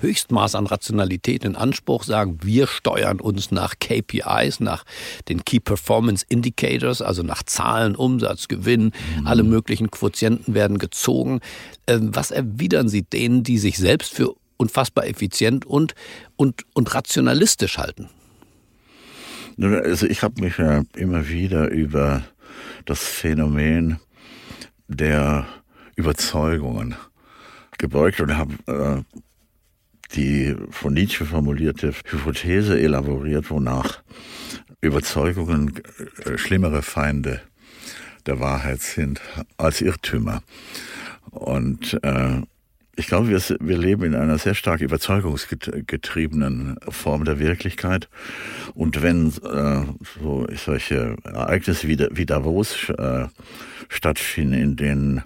Höchstmaß 0.04 0.56
an 0.56 0.68
Rationalität 0.68 1.46
in 1.46 1.56
Anspruch, 1.56 2.04
sagen, 2.04 2.40
wir 2.44 2.68
steuern 2.68 3.20
uns 3.20 3.52
nach 3.52 3.76
KPIs, 3.80 4.60
nach 4.60 4.84
den 5.30 5.44
Key 5.46 5.60
Performance 5.60 6.26
Indicators, 6.30 7.02
also 7.02 7.24
nach 7.24 7.42
Zahlen, 7.44 7.96
Umsatz, 7.96 8.48
Gewinn, 8.48 8.92
mhm. 9.18 9.26
alle 9.26 9.44
möglichen 9.44 9.90
Quotienten 9.90 10.54
werden 10.54 10.78
gezogen. 10.78 11.40
Ähm, 11.88 12.12
was 12.14 12.32
erwidern 12.32 12.90
Sie 12.90 13.02
denen, 13.04 13.44
die 13.44 13.58
sich 13.58 13.78
selbst 13.78 14.14
für 14.14 14.36
unfassbar 14.58 15.08
effizient 15.08 15.66
und, 15.66 15.96
und, 16.36 16.64
und 16.74 16.94
rationalistisch 16.94 17.78
halten? 17.78 18.10
Also 19.60 20.08
ich 20.08 20.24
habe 20.24 20.42
mich 20.42 20.58
ja 20.58 20.84
immer 20.96 21.30
wieder 21.30 21.70
über 21.70 22.24
das 22.86 23.00
Phänomen 23.00 24.00
der 24.88 25.46
Überzeugungen 25.96 26.96
gebeugt 27.78 28.20
und 28.22 28.36
habe 28.36 28.54
äh, 28.68 29.20
die 30.16 30.56
von 30.70 30.94
Nietzsche 30.94 31.26
formulierte 31.26 31.94
Hypothese 32.06 32.80
elaboriert, 32.80 33.50
wonach 33.50 34.04
Überzeugungen 34.82 35.82
äh, 36.26 36.38
schlimmere 36.38 36.82
Feinde 36.82 37.42
der 38.26 38.40
Wahrheit 38.40 38.82
sind 38.82 39.22
als 39.58 39.82
Irrtümer. 39.82 40.44
Und 41.32 42.00
äh, 42.04 42.42
ich 42.96 43.08
glaube, 43.08 43.30
wir, 43.30 43.42
wir 43.60 43.78
leben 43.78 44.04
in 44.04 44.16
einer 44.16 44.38
sehr 44.38 44.54
stark 44.54 44.82
überzeugungsgetriebenen 44.82 46.78
Form 46.90 47.26
der 47.26 47.40
Wirklichkeit. 47.40 48.08
Und 48.76 49.02
wenn 49.02 49.30
äh, 49.30 49.84
so 50.22 50.48
solche 50.56 51.16
Ereignisse 51.24 51.88
wie, 51.88 51.98
wie 52.12 52.26
Davos 52.26 52.90
äh, 52.90 53.26
stattfinden, 53.90 54.54
in 54.54 54.76
denen 54.76 55.24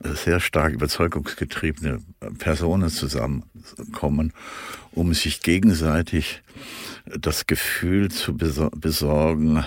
sehr 0.00 0.40
stark 0.40 0.72
überzeugungsgetriebene 0.72 1.98
Personen 2.38 2.88
zusammenkommen, 2.88 4.32
um 4.92 5.12
sich 5.12 5.42
gegenseitig 5.42 6.42
das 7.04 7.46
Gefühl 7.46 8.10
zu 8.10 8.36
besorgen, 8.36 9.64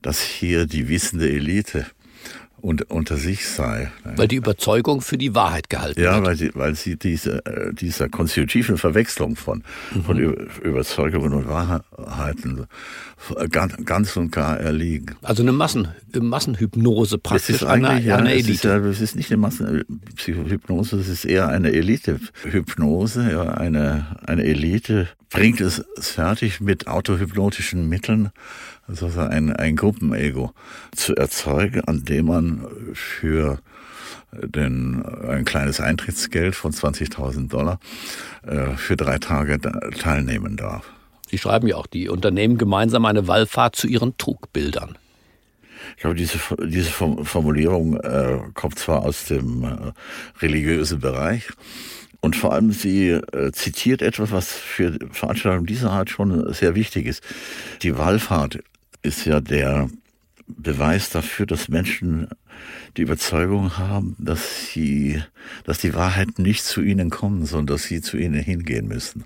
dass 0.00 0.20
hier 0.20 0.66
die 0.66 0.88
wissende 0.88 1.30
Elite 1.30 1.86
und, 2.62 2.90
unter 2.90 3.16
sich 3.16 3.46
sei. 3.46 3.90
Weil 4.04 4.28
die 4.28 4.36
Überzeugung 4.36 5.00
für 5.00 5.18
die 5.18 5.34
Wahrheit 5.34 5.68
gehalten 5.68 6.00
ja, 6.00 6.14
wird. 6.14 6.22
Ja, 6.22 6.26
weil 6.26 6.36
sie, 6.36 6.50
weil 6.54 6.74
sie 6.76 6.96
diese, 6.96 7.44
äh, 7.44 7.74
dieser 7.74 8.08
konstitutiven 8.08 8.78
Verwechslung 8.78 9.36
von, 9.36 9.64
mhm. 9.92 10.04
von 10.04 10.18
Überzeugungen 10.62 11.32
und 11.34 11.48
Wahrheiten 11.48 12.66
ganz, 13.50 13.74
ganz 13.84 14.16
und 14.16 14.30
gar 14.30 14.58
erliegen. 14.58 15.16
Also 15.22 15.42
eine 15.42 15.52
Massen, 15.52 15.88
Massenhypnose 16.14 17.18
praktisch 17.18 17.46
das 17.48 17.62
ist 17.62 17.64
einer, 17.64 17.98
ja, 17.98 18.16
einer 18.16 18.30
Elite. 18.30 18.50
Es 18.50 18.56
ist, 18.56 18.64
ja, 18.64 18.78
das 18.78 19.00
ist 19.00 19.16
nicht 19.16 19.30
eine 19.30 19.38
Massenhypnose, 19.38 20.96
das 20.96 21.08
ist 21.08 21.24
eher 21.24 21.48
eine 21.48 21.72
Elite-Hypnose. 21.72 23.30
Ja, 23.30 23.42
eine, 23.54 24.18
eine 24.24 24.44
Elite 24.44 25.08
bringt 25.30 25.60
es 25.60 25.84
fertig 25.98 26.60
mit 26.60 26.86
autohypnotischen 26.86 27.88
Mitteln 27.88 28.30
also 29.00 29.20
ein, 29.20 29.54
ein 29.54 29.76
Gruppenego 29.76 30.52
zu 30.94 31.14
erzeugen, 31.16 31.82
an 31.82 32.04
dem 32.04 32.26
man 32.26 32.66
für 32.92 33.58
den, 34.32 35.04
ein 35.04 35.44
kleines 35.44 35.80
Eintrittsgeld 35.80 36.54
von 36.54 36.72
20.000 36.72 37.48
Dollar 37.48 37.78
äh, 38.46 38.76
für 38.76 38.96
drei 38.96 39.18
Tage 39.18 39.60
teilnehmen 39.98 40.56
darf. 40.56 40.90
Sie 41.28 41.38
schreiben 41.38 41.66
ja 41.66 41.76
auch, 41.76 41.86
die 41.86 42.08
Unternehmen 42.08 42.58
gemeinsam 42.58 43.04
eine 43.04 43.28
Wallfahrt 43.28 43.76
zu 43.76 43.86
ihren 43.86 44.16
Trugbildern. 44.18 44.98
Ich 45.96 46.02
glaube, 46.02 46.16
diese, 46.16 46.38
diese 46.64 46.90
Formulierung 46.90 47.98
äh, 47.98 48.38
kommt 48.54 48.78
zwar 48.78 49.02
aus 49.02 49.26
dem 49.26 49.64
äh, 49.64 49.92
religiösen 50.40 51.00
Bereich, 51.00 51.48
und 52.24 52.36
vor 52.36 52.52
allem, 52.52 52.70
sie 52.70 53.08
äh, 53.08 53.50
zitiert 53.50 54.00
etwas, 54.00 54.30
was 54.30 54.52
für 54.52 54.96
Veranstaltungen 55.10 55.66
dieser 55.66 55.90
Art 55.90 56.08
schon 56.08 56.52
sehr 56.52 56.76
wichtig 56.76 57.06
ist. 57.06 57.20
Die 57.82 57.98
Wallfahrt 57.98 58.60
ist 59.02 59.24
ja 59.26 59.40
der 59.40 59.88
Beweis 60.46 61.10
dafür, 61.10 61.46
dass 61.46 61.68
Menschen 61.68 62.28
die 62.96 63.02
Überzeugung 63.02 63.78
haben, 63.78 64.16
dass 64.18 64.66
sie, 64.66 65.22
dass 65.64 65.78
die 65.78 65.94
Wahrheit 65.94 66.38
nicht 66.38 66.64
zu 66.64 66.82
ihnen 66.82 67.10
kommen, 67.10 67.46
sondern 67.46 67.76
dass 67.76 67.84
sie 67.84 68.00
zu 68.00 68.16
ihnen 68.16 68.42
hingehen 68.42 68.86
müssen. 68.86 69.24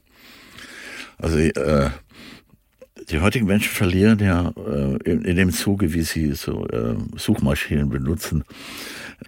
Also 1.18 1.38
äh, 1.38 1.90
die 3.10 3.20
heutigen 3.20 3.46
Menschen 3.46 3.70
verlieren 3.70 4.18
ja 4.18 4.52
äh, 4.56 4.96
in, 5.04 5.22
in, 5.22 5.36
dem 5.36 5.52
Zuge, 5.52 5.94
wie 5.94 6.02
sie 6.02 6.32
so 6.32 6.66
äh, 6.68 6.96
Suchmaschinen 7.16 7.88
benutzen, 7.88 8.44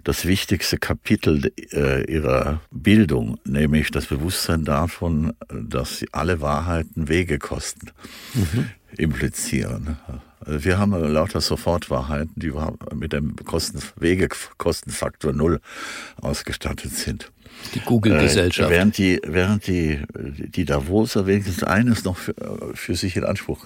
das 0.03 0.25
wichtigste 0.25 0.77
Kapitel 0.77 1.51
äh, 1.71 2.03
ihrer 2.11 2.61
Bildung, 2.71 3.39
nämlich 3.45 3.91
das 3.91 4.05
Bewusstsein 4.05 4.65
davon, 4.65 5.33
dass 5.49 5.99
sie 5.99 6.07
alle 6.11 6.41
Wahrheiten 6.41 7.07
Wege 7.07 7.39
kosten, 7.39 7.91
mhm. 8.35 8.69
implizieren. 8.97 9.97
Also 10.39 10.63
wir 10.63 10.77
haben 10.77 10.91
lauter 10.91 11.41
Sofortwahrheiten, 11.41 12.33
die 12.35 12.53
mit 12.95 13.13
dem 13.13 13.35
Kosten 13.37 13.81
Wegekostenfaktor 13.97 15.33
null 15.33 15.59
ausgestattet 16.21 16.91
sind. 16.91 17.31
Die 17.73 17.81
Google-Gesellschaft. 17.81 18.71
Äh, 18.71 18.73
während 18.73 18.97
die, 18.97 19.19
während 19.25 19.67
die, 19.67 20.01
die 20.15 20.65
Davoser 20.65 21.27
wenigstens 21.27 21.63
eines 21.63 22.03
noch 22.03 22.17
für, 22.17 22.33
für 22.73 22.95
sich 22.95 23.17
in 23.17 23.25
Anspruch 23.25 23.65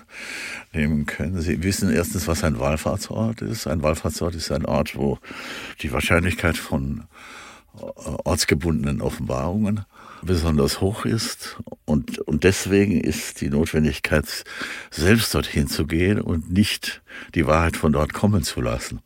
nehmen 0.74 1.06
können. 1.06 1.39
Sie 1.42 1.62
wissen 1.63 1.92
erstens, 1.92 2.27
was 2.27 2.44
ein 2.44 2.60
Wallfahrtsort 2.60 3.42
ist. 3.42 3.68
Ein 3.68 3.84
Wallfahrtsort 3.84 4.36
ist 4.36 4.51
ein 4.51 4.65
Ort, 4.65 4.96
wo 4.96 5.20
die 5.82 5.92
Wahrscheinlichkeit 5.92 6.58
von 6.58 7.03
äh, 7.77 7.82
ortsgebundenen 8.24 9.01
Offenbarungen 9.01 9.86
besonders 10.25 10.82
hoch 10.82 11.06
ist. 11.06 11.58
Und, 11.86 12.20
und 12.20 12.44
deswegen 12.44 13.00
ist 13.00 13.42
die 13.42 13.50
Notwendigkeit, 13.50 14.25
selbst 14.92 15.34
dorthin 15.34 15.68
zu 15.68 15.86
gehen 15.86 16.20
und 16.22 16.51
nicht 16.51 17.01
die 17.36 17.46
Wahrheit 17.48 17.77
von 17.77 17.94
dort 17.94 18.13
kommen 18.13 18.44
zu 18.44 18.62
lassen, 18.62 19.01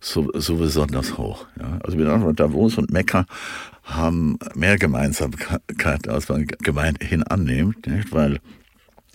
so, 0.00 0.30
so 0.34 0.56
besonders 0.56 1.16
hoch. 1.16 1.46
Ja. 1.58 1.78
Also 1.82 1.96
mit 1.96 2.06
anderen 2.08 2.36
Davos 2.36 2.78
und 2.78 2.92
Mekka 2.92 3.26
haben 3.84 4.38
mehr 4.54 4.78
Gemeinsamkeit, 4.78 6.08
als 6.08 6.28
man 6.28 6.46
gemeinhin 6.46 7.22
annimmt, 7.22 7.86
nicht? 7.86 8.12
weil 8.12 8.38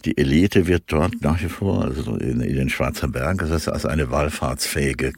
die 0.06 0.18
Elite 0.18 0.68
wird 0.68 0.84
dort 0.88 1.22
nach 1.22 1.42
wie 1.42 1.50
vor, 1.50 1.84
also 1.84 2.16
in, 2.18 2.42
in 2.42 2.56
den 2.56 2.70
Schwarzen 2.70 3.12
Bergen, 3.12 3.40
das 3.40 3.52
heißt 3.52 3.70
als 3.70 3.86
eine 3.86 4.12
wallfahrtsfähige 4.12 5.14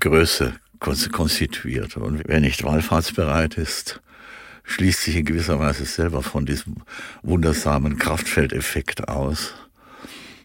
Größe 0.00 0.54
konstituiert. 0.78 1.96
Und 1.96 2.22
wer 2.26 2.40
nicht 2.40 2.62
wallfahrtsbereit 2.62 3.56
ist, 3.56 4.00
schließt 4.64 5.02
sich 5.02 5.16
in 5.16 5.24
gewisser 5.24 5.58
Weise 5.58 5.84
selber 5.84 6.22
von 6.22 6.46
diesem 6.46 6.76
wundersamen 7.22 7.98
Kraftfeldeffekt 7.98 9.08
aus. 9.08 9.54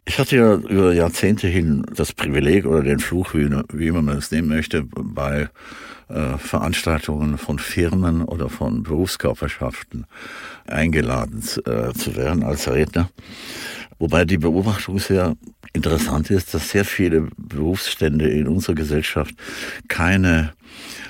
Ich 0.05 0.17
hatte 0.17 0.38
ja 0.38 0.55
über 0.55 0.93
Jahrzehnte 0.93 1.47
hin 1.47 1.85
das 1.95 2.13
Privileg 2.13 2.65
oder 2.65 2.81
den 2.81 2.99
Fluch, 2.99 3.33
wie, 3.33 3.49
wie 3.73 3.88
immer 3.88 4.01
man 4.01 4.17
es 4.17 4.31
nehmen 4.31 4.47
möchte, 4.47 4.83
bei 4.83 5.49
äh, 6.07 6.38
Veranstaltungen 6.38 7.38
von 7.38 7.59
Firmen 7.59 8.23
oder 8.23 8.49
von 8.49 8.81
Berufskörperschaften 8.81 10.07
eingeladen 10.65 11.43
äh, 11.65 11.93
zu 11.93 12.15
werden 12.15 12.43
als 12.43 12.67
Redner. 12.67 13.11
Wobei 13.99 14.25
die 14.25 14.39
Beobachtung 14.39 14.97
sehr 14.97 15.35
interessant 15.73 16.29
ist, 16.31 16.53
dass 16.53 16.69
sehr 16.69 16.85
viele 16.85 17.27
Berufsstände 17.38 18.29
in 18.29 18.47
unserer 18.47 18.75
Gesellschaft 18.75 19.35
keine 19.88 20.53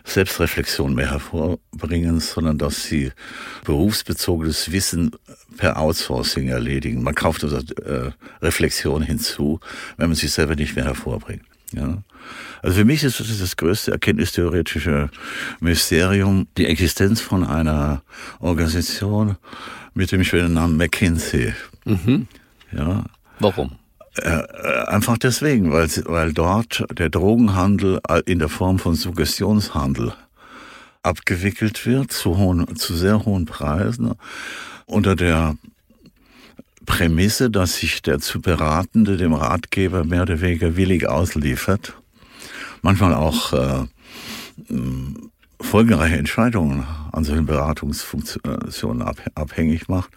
Selbstreflexion 0.03 0.95
mehr 0.95 1.11
hervorbringen, 1.11 2.19
sondern 2.19 2.57
dass 2.57 2.83
sie 2.83 3.11
berufsbezogenes 3.65 4.71
Wissen 4.71 5.11
per 5.57 5.77
Outsourcing 5.77 6.47
erledigen. 6.47 7.03
Man 7.03 7.15
kauft 7.15 7.43
also 7.43 7.57
äh, 7.57 8.11
Reflexion 8.41 9.01
hinzu, 9.01 9.59
wenn 9.97 10.07
man 10.07 10.15
sich 10.15 10.31
selber 10.31 10.55
nicht 10.55 10.75
mehr 10.75 10.85
hervorbringt. 10.85 11.43
Ja. 11.73 12.03
Also 12.61 12.77
für 12.77 12.85
mich 12.85 13.03
ist 13.03 13.19
das 13.19 13.39
das 13.39 13.57
größte 13.57 13.91
erkenntnistheoretische 13.91 15.09
Mysterium 15.59 16.47
die 16.57 16.65
Existenz 16.65 17.21
von 17.21 17.45
einer 17.45 18.01
Organisation 18.39 19.37
mit 19.93 20.11
dem 20.11 20.23
schönen 20.23 20.53
Namen 20.53 20.77
McKinsey. 20.77 21.53
Mhm. 21.85 22.27
Ja. 22.71 23.05
Warum? 23.39 23.78
Äh, 24.23 24.39
äh, 24.41 24.85
einfach 24.88 25.17
deswegen, 25.17 25.71
weil, 25.71 25.89
weil 26.05 26.33
dort 26.33 26.85
der 26.97 27.09
Drogenhandel 27.09 27.99
in 28.25 28.39
der 28.39 28.49
Form 28.49 28.79
von 28.79 28.95
Suggestionshandel 28.95 30.13
abgewickelt 31.03 31.85
wird, 31.85 32.11
zu, 32.11 32.38
hohen, 32.38 32.75
zu 32.75 32.95
sehr 32.95 33.25
hohen 33.25 33.45
Preisen, 33.45 34.13
unter 34.85 35.15
der 35.15 35.55
Prämisse, 36.85 37.49
dass 37.49 37.77
sich 37.77 38.01
der 38.01 38.19
zu 38.19 38.41
Beratende 38.41 39.15
dem 39.15 39.33
Ratgeber 39.33 40.03
mehr 40.03 40.23
oder 40.23 40.41
weniger 40.41 40.75
willig 40.75 41.07
ausliefert, 41.07 41.93
manchmal 42.81 43.13
auch 43.13 43.53
äh, 43.53 43.85
folgenreiche 45.61 46.17
Entscheidungen 46.17 46.85
an 47.11 47.23
solchen 47.23 47.45
Beratungsfunktionen 47.45 49.07
abhängig 49.35 49.88
macht, 49.88 50.09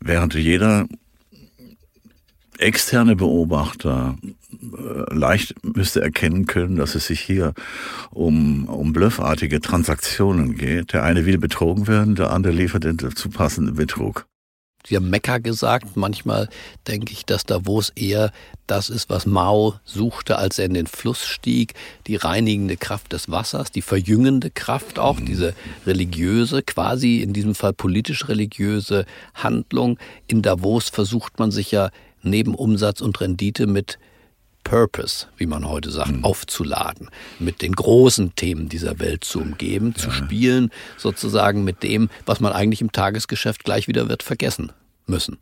während 0.00 0.34
jeder 0.34 0.86
externe 2.58 3.16
Beobachter 3.16 4.16
äh, 4.52 5.14
leicht 5.14 5.54
müsste 5.64 6.00
erkennen 6.00 6.46
können, 6.46 6.76
dass 6.76 6.94
es 6.94 7.06
sich 7.06 7.20
hier 7.20 7.54
um, 8.10 8.66
um 8.66 8.92
bluffartige 8.92 9.60
Transaktionen 9.60 10.56
geht. 10.56 10.92
Der 10.92 11.04
eine 11.04 11.24
will 11.26 11.38
betrogen 11.38 11.86
werden, 11.86 12.14
der 12.14 12.30
andere 12.30 12.52
liefert 12.52 12.84
den 12.84 12.96
dazu 12.96 13.30
passenden 13.30 13.76
Betrug. 13.76 14.26
Sie 14.86 14.96
haben 14.96 15.10
Mekka 15.10 15.38
gesagt. 15.38 15.96
Manchmal 15.96 16.48
denke 16.86 17.12
ich, 17.12 17.26
dass 17.26 17.44
Davos 17.44 17.90
eher 17.90 18.32
das 18.66 18.88
ist, 18.88 19.10
was 19.10 19.26
Mao 19.26 19.74
suchte, 19.84 20.38
als 20.38 20.58
er 20.58 20.66
in 20.66 20.74
den 20.74 20.86
Fluss 20.86 21.26
stieg. 21.26 21.74
Die 22.06 22.16
reinigende 22.16 22.76
Kraft 22.76 23.12
des 23.12 23.30
Wassers, 23.30 23.70
die 23.70 23.82
verjüngende 23.82 24.50
Kraft 24.50 24.98
auch, 24.98 25.20
diese 25.20 25.54
religiöse, 25.86 26.62
quasi 26.62 27.18
in 27.18 27.34
diesem 27.34 27.54
Fall 27.54 27.74
politisch-religiöse 27.74 29.04
Handlung. 29.34 29.98
In 30.26 30.40
Davos 30.42 30.88
versucht 30.88 31.38
man 31.38 31.50
sich 31.50 31.70
ja 31.70 31.90
neben 32.22 32.54
Umsatz 32.54 33.00
und 33.00 33.20
Rendite 33.20 33.66
mit 33.66 33.98
Purpose, 34.64 35.26
wie 35.36 35.46
man 35.46 35.66
heute 35.66 35.90
sagt, 35.90 36.12
mhm. 36.12 36.24
aufzuladen, 36.24 37.08
mit 37.38 37.62
den 37.62 37.72
großen 37.72 38.34
Themen 38.34 38.68
dieser 38.68 38.98
Welt 38.98 39.24
zu 39.24 39.40
umgeben, 39.40 39.94
ja. 39.96 40.02
zu 40.02 40.10
spielen, 40.10 40.70
sozusagen 40.96 41.64
mit 41.64 41.82
dem, 41.82 42.10
was 42.26 42.40
man 42.40 42.52
eigentlich 42.52 42.80
im 42.80 42.92
Tagesgeschäft 42.92 43.64
gleich 43.64 43.88
wieder 43.88 44.08
wird 44.08 44.22
vergessen 44.22 44.72
müssen. 45.06 45.38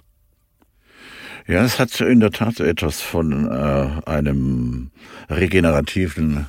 Ja, 1.49 1.65
es 1.65 1.79
hat 1.79 2.01
in 2.01 2.21
der 2.21 2.33
Tat 2.33 2.61
etwas 2.61 3.01
von 3.01 3.51
äh, 3.51 4.09
einem 4.09 4.91
regenerativen 5.29 6.47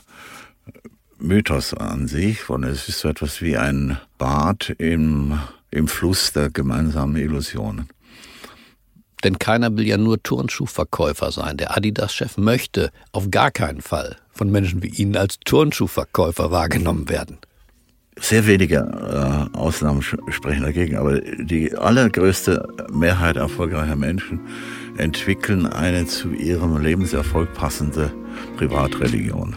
Mythos 1.19 1.73
an 1.73 2.07
sich, 2.07 2.49
und 2.49 2.63
es 2.63 2.89
ist 2.89 2.99
so 2.99 3.07
etwas 3.07 3.41
wie 3.41 3.57
ein 3.57 3.97
Bad 4.17 4.75
im, 4.77 5.39
im 5.71 5.87
Fluss 5.87 6.31
der 6.31 6.49
gemeinsamen 6.49 7.15
Illusionen. 7.15 7.89
Denn 9.23 9.39
keiner 9.39 9.75
will 9.75 9.87
ja 9.87 9.97
nur 9.97 10.21
Turnschuhverkäufer 10.21 11.31
sein. 11.31 11.57
Der 11.57 11.75
Adidas-Chef 11.75 12.37
möchte 12.37 12.91
auf 13.11 13.31
gar 13.31 13.51
keinen 13.51 13.81
Fall 13.81 14.17
von 14.31 14.51
Menschen 14.51 14.83
wie 14.83 14.89
Ihnen 14.89 15.17
als 15.17 15.39
Turnschuhverkäufer 15.43 16.51
wahrgenommen 16.51 17.09
werden. 17.09 17.39
Sehr 18.19 18.47
wenige 18.47 18.77
äh, 18.77 19.57
Ausnahmen 19.57 20.01
sprechen 20.01 20.63
dagegen, 20.63 20.97
aber 20.97 21.21
die 21.21 21.75
allergrößte 21.75 22.67
Mehrheit 22.91 23.35
erfolgreicher 23.35 23.95
Menschen 23.95 24.39
entwickeln 24.97 25.67
eine 25.67 26.07
zu 26.07 26.31
ihrem 26.31 26.81
Lebenserfolg 26.81 27.53
passende 27.53 28.11
Privatreligion. 28.57 29.55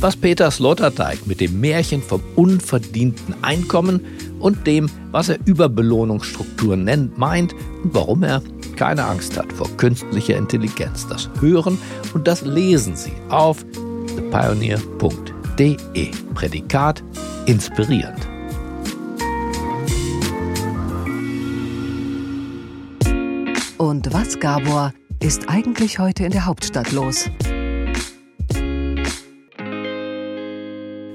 Was 0.00 0.16
Peter 0.16 0.50
Sloterdijk 0.50 1.26
mit 1.26 1.40
dem 1.40 1.60
Märchen 1.60 2.02
vom 2.02 2.22
unverdienten 2.34 3.34
Einkommen 3.42 4.00
und 4.42 4.66
dem, 4.66 4.90
was 5.10 5.30
er 5.30 5.38
Überbelohnungsstrukturen 5.46 6.84
nennt, 6.84 7.16
meint 7.16 7.54
und 7.82 7.94
warum 7.94 8.22
er 8.22 8.42
keine 8.76 9.04
Angst 9.04 9.38
hat 9.38 9.52
vor 9.52 9.68
künstlicher 9.76 10.36
Intelligenz. 10.36 11.06
Das 11.06 11.30
hören 11.40 11.78
und 12.14 12.26
das 12.28 12.42
lesen 12.42 12.96
Sie 12.96 13.12
auf 13.28 13.64
thepioneer.de. 14.16 16.10
Prädikat 16.34 17.02
inspirierend. 17.46 18.28
Und 23.78 24.12
was, 24.12 24.38
Gabor, 24.38 24.92
ist 25.20 25.48
eigentlich 25.48 25.98
heute 25.98 26.24
in 26.24 26.32
der 26.32 26.46
Hauptstadt 26.46 26.92
los? 26.92 27.28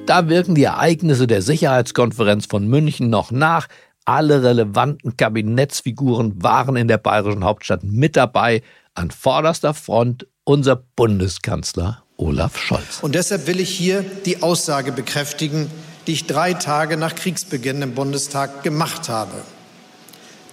Da 0.08 0.30
wirken 0.30 0.56
die 0.56 0.64
Ereignisse 0.64 1.28
der 1.28 1.42
Sicherheitskonferenz 1.42 2.46
von 2.46 2.66
München 2.66 3.10
noch 3.10 3.30
nach. 3.30 3.68
Alle 4.06 4.42
relevanten 4.42 5.18
Kabinettsfiguren 5.18 6.42
waren 6.42 6.78
in 6.78 6.88
der 6.88 6.98
bayerischen 6.98 7.44
Hauptstadt 7.44 7.84
mit 7.84 8.16
dabei. 8.16 8.62
An 8.94 9.12
vorderster 9.12 9.74
Front 9.74 10.26
unser 10.46 10.78
Bundeskanzler 10.78 12.04
Olaf 12.16 12.58
Scholz. 12.58 13.00
Und 13.02 13.16
deshalb 13.16 13.48
will 13.48 13.60
ich 13.60 13.70
hier 13.70 14.06
die 14.26 14.42
Aussage 14.42 14.94
bekräftigen, 14.94 15.70
die 16.08 16.14
ich 16.14 16.26
drei 16.26 16.54
Tage 16.54 16.96
nach 16.96 17.14
Kriegsbeginn 17.14 17.82
im 17.82 17.94
Bundestag 17.94 18.64
gemacht 18.64 19.10
habe. 19.10 19.34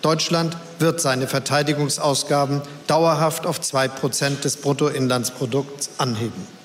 Deutschland 0.02 0.56
wird 0.80 1.00
seine 1.00 1.28
Verteidigungsausgaben 1.28 2.60
dauerhaft 2.88 3.46
auf 3.46 3.60
zwei 3.60 3.86
Prozent 3.86 4.44
des 4.44 4.56
Bruttoinlandsprodukts 4.56 5.90
anheben. 5.98 6.63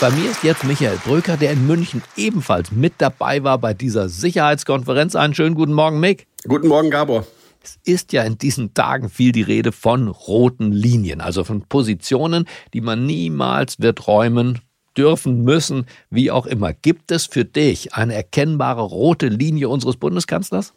Bei 0.00 0.10
mir 0.12 0.30
ist 0.30 0.42
jetzt 0.42 0.64
Michael 0.64 0.96
Bröker, 1.04 1.36
der 1.36 1.52
in 1.52 1.66
München 1.66 2.02
ebenfalls 2.16 2.72
mit 2.72 2.94
dabei 2.96 3.44
war 3.44 3.58
bei 3.58 3.74
dieser 3.74 4.08
Sicherheitskonferenz. 4.08 5.14
Einen 5.14 5.34
schönen 5.34 5.54
guten 5.54 5.74
Morgen, 5.74 6.00
Mick. 6.00 6.26
Guten 6.48 6.68
Morgen, 6.68 6.88
Gabor. 6.88 7.26
Es 7.62 7.78
ist 7.84 8.14
ja 8.14 8.22
in 8.22 8.38
diesen 8.38 8.72
Tagen 8.72 9.10
viel 9.10 9.32
die 9.32 9.42
Rede 9.42 9.72
von 9.72 10.08
roten 10.08 10.72
Linien, 10.72 11.20
also 11.20 11.44
von 11.44 11.66
Positionen, 11.68 12.46
die 12.72 12.80
man 12.80 13.04
niemals 13.04 13.78
wird 13.78 14.06
räumen 14.06 14.60
dürfen, 14.96 15.44
müssen, 15.44 15.84
wie 16.08 16.30
auch 16.30 16.46
immer. 16.46 16.72
Gibt 16.72 17.10
es 17.10 17.26
für 17.26 17.44
dich 17.44 17.92
eine 17.92 18.14
erkennbare 18.14 18.80
rote 18.80 19.28
Linie 19.28 19.68
unseres 19.68 19.98
Bundeskanzlers? 19.98 20.72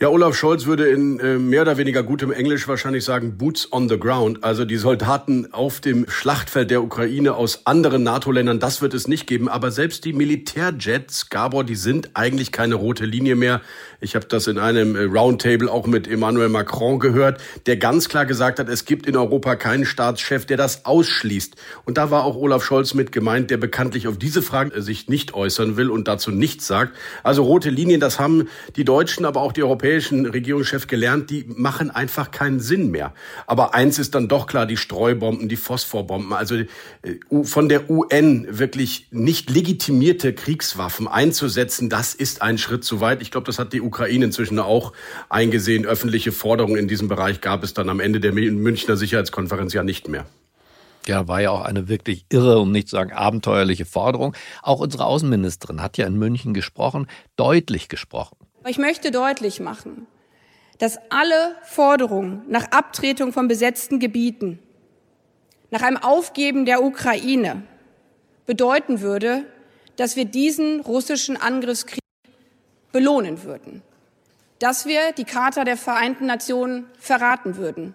Ja, 0.00 0.10
Olaf 0.10 0.36
Scholz 0.36 0.66
würde 0.66 0.86
in 0.86 1.18
äh, 1.18 1.38
mehr 1.38 1.62
oder 1.62 1.76
weniger 1.76 2.04
gutem 2.04 2.30
Englisch 2.30 2.68
wahrscheinlich 2.68 3.02
sagen 3.04 3.36
Boots 3.36 3.72
on 3.72 3.88
the 3.88 3.98
ground. 3.98 4.44
Also 4.44 4.64
die 4.64 4.76
Soldaten 4.76 5.52
auf 5.52 5.80
dem 5.80 6.08
Schlachtfeld 6.08 6.70
der 6.70 6.84
Ukraine 6.84 7.34
aus 7.34 7.66
anderen 7.66 8.04
NATO-Ländern, 8.04 8.60
das 8.60 8.80
wird 8.80 8.94
es 8.94 9.08
nicht 9.08 9.26
geben. 9.26 9.48
Aber 9.48 9.72
selbst 9.72 10.04
die 10.04 10.12
Militärjets, 10.12 11.30
Gabor, 11.30 11.64
die 11.64 11.74
sind 11.74 12.10
eigentlich 12.14 12.52
keine 12.52 12.76
rote 12.76 13.06
Linie 13.06 13.34
mehr. 13.34 13.60
Ich 14.00 14.14
habe 14.14 14.26
das 14.26 14.46
in 14.46 14.56
einem 14.56 14.94
äh, 14.94 15.02
Roundtable 15.02 15.68
auch 15.68 15.88
mit 15.88 16.06
Emmanuel 16.06 16.48
Macron 16.48 17.00
gehört, 17.00 17.40
der 17.66 17.76
ganz 17.76 18.08
klar 18.08 18.24
gesagt 18.24 18.60
hat, 18.60 18.68
es 18.68 18.84
gibt 18.84 19.04
in 19.04 19.16
Europa 19.16 19.56
keinen 19.56 19.84
Staatschef, 19.84 20.46
der 20.46 20.56
das 20.56 20.84
ausschließt. 20.84 21.56
Und 21.86 21.98
da 21.98 22.12
war 22.12 22.22
auch 22.22 22.36
Olaf 22.36 22.62
Scholz 22.62 22.94
mit 22.94 23.10
gemeint, 23.10 23.50
der 23.50 23.56
bekanntlich 23.56 24.06
auf 24.06 24.16
diese 24.16 24.42
Fragen 24.42 24.70
äh, 24.70 24.80
sich 24.80 25.08
nicht 25.08 25.34
äußern 25.34 25.76
will 25.76 25.90
und 25.90 26.06
dazu 26.06 26.30
nichts 26.30 26.68
sagt. 26.68 26.96
Also 27.24 27.42
rote 27.42 27.70
Linien, 27.70 27.98
das 27.98 28.20
haben 28.20 28.46
die 28.76 28.84
Deutschen, 28.84 29.24
aber 29.24 29.40
auch 29.40 29.52
die 29.52 29.62
europäischen 29.88 30.26
Regierungschefs 30.26 30.86
gelernt, 30.86 31.30
die 31.30 31.46
machen 31.48 31.90
einfach 31.90 32.30
keinen 32.30 32.60
Sinn 32.60 32.90
mehr. 32.90 33.14
Aber 33.46 33.74
eins 33.74 33.98
ist 33.98 34.14
dann 34.14 34.28
doch 34.28 34.46
klar, 34.46 34.66
die 34.66 34.76
Streubomben, 34.76 35.48
die 35.48 35.56
Phosphorbomben, 35.56 36.34
also 36.34 36.56
äh, 36.56 36.66
von 37.42 37.68
der 37.70 37.88
UN 37.88 38.46
wirklich 38.50 39.08
nicht 39.10 39.48
legitimierte 39.48 40.34
Kriegswaffen 40.34 41.08
einzusetzen, 41.08 41.88
das 41.88 42.14
ist 42.14 42.42
ein 42.42 42.58
Schritt 42.58 42.84
zu 42.84 43.00
weit. 43.00 43.22
Ich 43.22 43.30
glaube, 43.30 43.46
das 43.46 43.58
hat 43.58 43.72
die 43.72 43.80
Ukraine 43.80 44.26
inzwischen 44.26 44.58
auch 44.58 44.92
eingesehen. 45.30 45.86
Öffentliche 45.86 46.32
Forderungen 46.32 46.76
in 46.76 46.88
diesem 46.88 47.08
Bereich 47.08 47.40
gab 47.40 47.64
es 47.64 47.72
dann 47.72 47.88
am 47.88 48.00
Ende 48.00 48.20
der 48.20 48.32
Münchner 48.32 48.96
Sicherheitskonferenz 48.96 49.72
ja 49.72 49.82
nicht 49.82 50.08
mehr. 50.08 50.26
Ja, 51.06 51.26
war 51.26 51.40
ja 51.40 51.50
auch 51.50 51.62
eine 51.62 51.88
wirklich 51.88 52.26
irre, 52.28 52.58
um 52.58 52.70
nicht 52.70 52.88
zu 52.88 52.96
sagen 52.96 53.12
abenteuerliche 53.12 53.86
Forderung. 53.86 54.36
Auch 54.62 54.80
unsere 54.80 55.06
Außenministerin 55.06 55.80
hat 55.80 55.96
ja 55.96 56.06
in 56.06 56.18
München 56.18 56.52
gesprochen, 56.52 57.06
deutlich 57.36 57.88
gesprochen. 57.88 58.36
Ich 58.66 58.78
möchte 58.78 59.10
deutlich 59.10 59.60
machen, 59.60 60.06
dass 60.78 60.98
alle 61.10 61.56
Forderungen 61.62 62.42
nach 62.48 62.70
Abtretung 62.70 63.32
von 63.32 63.48
besetzten 63.48 63.98
Gebieten, 63.98 64.58
nach 65.70 65.82
einem 65.82 65.98
Aufgeben 65.98 66.64
der 66.64 66.82
Ukraine 66.82 67.62
bedeuten 68.46 69.00
würde, 69.00 69.44
dass 69.96 70.16
wir 70.16 70.24
diesen 70.24 70.80
russischen 70.80 71.36
Angriffskrieg 71.36 72.00
belohnen 72.92 73.42
würden, 73.42 73.82
dass 74.58 74.86
wir 74.86 75.12
die 75.12 75.24
Charta 75.24 75.64
der 75.64 75.76
Vereinten 75.76 76.26
Nationen 76.26 76.86
verraten 76.98 77.56
würden 77.56 77.94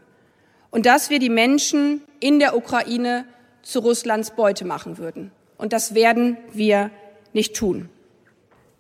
und 0.70 0.86
dass 0.86 1.10
wir 1.10 1.20
die 1.20 1.30
Menschen 1.30 2.02
in 2.20 2.40
der 2.40 2.56
Ukraine 2.56 3.26
zu 3.64 3.80
Russlands 3.80 4.32
Beute 4.32 4.66
machen 4.66 4.98
würden. 4.98 5.32
Und 5.58 5.74
das 5.74 5.96
werden 5.96 6.38
wir 6.52 6.92
nicht 7.32 7.56
tun. 7.56 7.90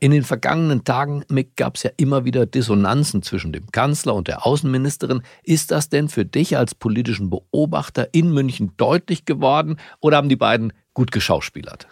In 0.03 0.11
den 0.11 0.25
vergangenen 0.25 0.83
Tagen 0.83 1.23
gab 1.55 1.77
es 1.77 1.83
ja 1.83 1.91
immer 1.95 2.25
wieder 2.25 2.45
Dissonanzen 2.45 3.23
zwischen 3.23 3.53
dem 3.53 3.71
Kanzler 3.71 4.13
und 4.13 4.27
der 4.27 4.45
Außenministerin. 4.45 5.21
Ist 5.43 5.71
das 5.71 5.87
denn 5.87 6.09
für 6.09 6.25
dich 6.25 6.57
als 6.57 6.75
politischen 6.75 7.29
Beobachter 7.29 8.09
in 8.11 8.33
München 8.33 8.73
deutlich 8.75 9.23
geworden 9.23 9.77
oder 10.01 10.17
haben 10.17 10.27
die 10.27 10.35
beiden 10.35 10.73
gut 10.93 11.13
geschauspielert? 11.13 11.87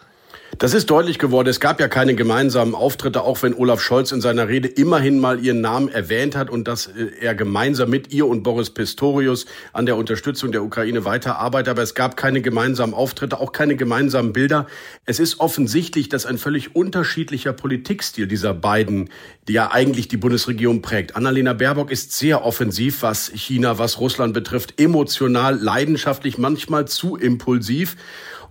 Das 0.62 0.74
ist 0.74 0.90
deutlich 0.90 1.18
geworden. 1.18 1.48
Es 1.48 1.58
gab 1.58 1.80
ja 1.80 1.88
keine 1.88 2.14
gemeinsamen 2.14 2.76
Auftritte, 2.76 3.22
auch 3.22 3.42
wenn 3.42 3.52
Olaf 3.52 3.80
Scholz 3.80 4.12
in 4.12 4.20
seiner 4.20 4.46
Rede 4.46 4.68
immerhin 4.68 5.18
mal 5.18 5.44
ihren 5.44 5.60
Namen 5.60 5.88
erwähnt 5.88 6.36
hat 6.36 6.50
und 6.50 6.68
dass 6.68 6.86
äh, 6.86 7.10
er 7.20 7.34
gemeinsam 7.34 7.90
mit 7.90 8.12
ihr 8.12 8.28
und 8.28 8.44
Boris 8.44 8.70
Pistorius 8.70 9.46
an 9.72 9.86
der 9.86 9.96
Unterstützung 9.96 10.52
der 10.52 10.62
Ukraine 10.62 11.04
weiterarbeitet. 11.04 11.68
Aber 11.68 11.82
es 11.82 11.96
gab 11.96 12.16
keine 12.16 12.42
gemeinsamen 12.42 12.94
Auftritte, 12.94 13.40
auch 13.40 13.50
keine 13.50 13.74
gemeinsamen 13.74 14.32
Bilder. 14.32 14.68
Es 15.04 15.18
ist 15.18 15.40
offensichtlich, 15.40 16.08
dass 16.08 16.26
ein 16.26 16.38
völlig 16.38 16.76
unterschiedlicher 16.76 17.52
Politikstil 17.52 18.28
dieser 18.28 18.54
beiden, 18.54 19.10
die 19.48 19.54
ja 19.54 19.72
eigentlich 19.72 20.06
die 20.06 20.16
Bundesregierung 20.16 20.80
prägt. 20.80 21.16
Annalena 21.16 21.54
Baerbock 21.54 21.90
ist 21.90 22.16
sehr 22.16 22.44
offensiv, 22.44 23.02
was 23.02 23.32
China, 23.34 23.78
was 23.78 23.98
Russland 23.98 24.32
betrifft, 24.32 24.80
emotional, 24.80 25.58
leidenschaftlich, 25.60 26.38
manchmal 26.38 26.86
zu 26.86 27.16
impulsiv. 27.16 27.96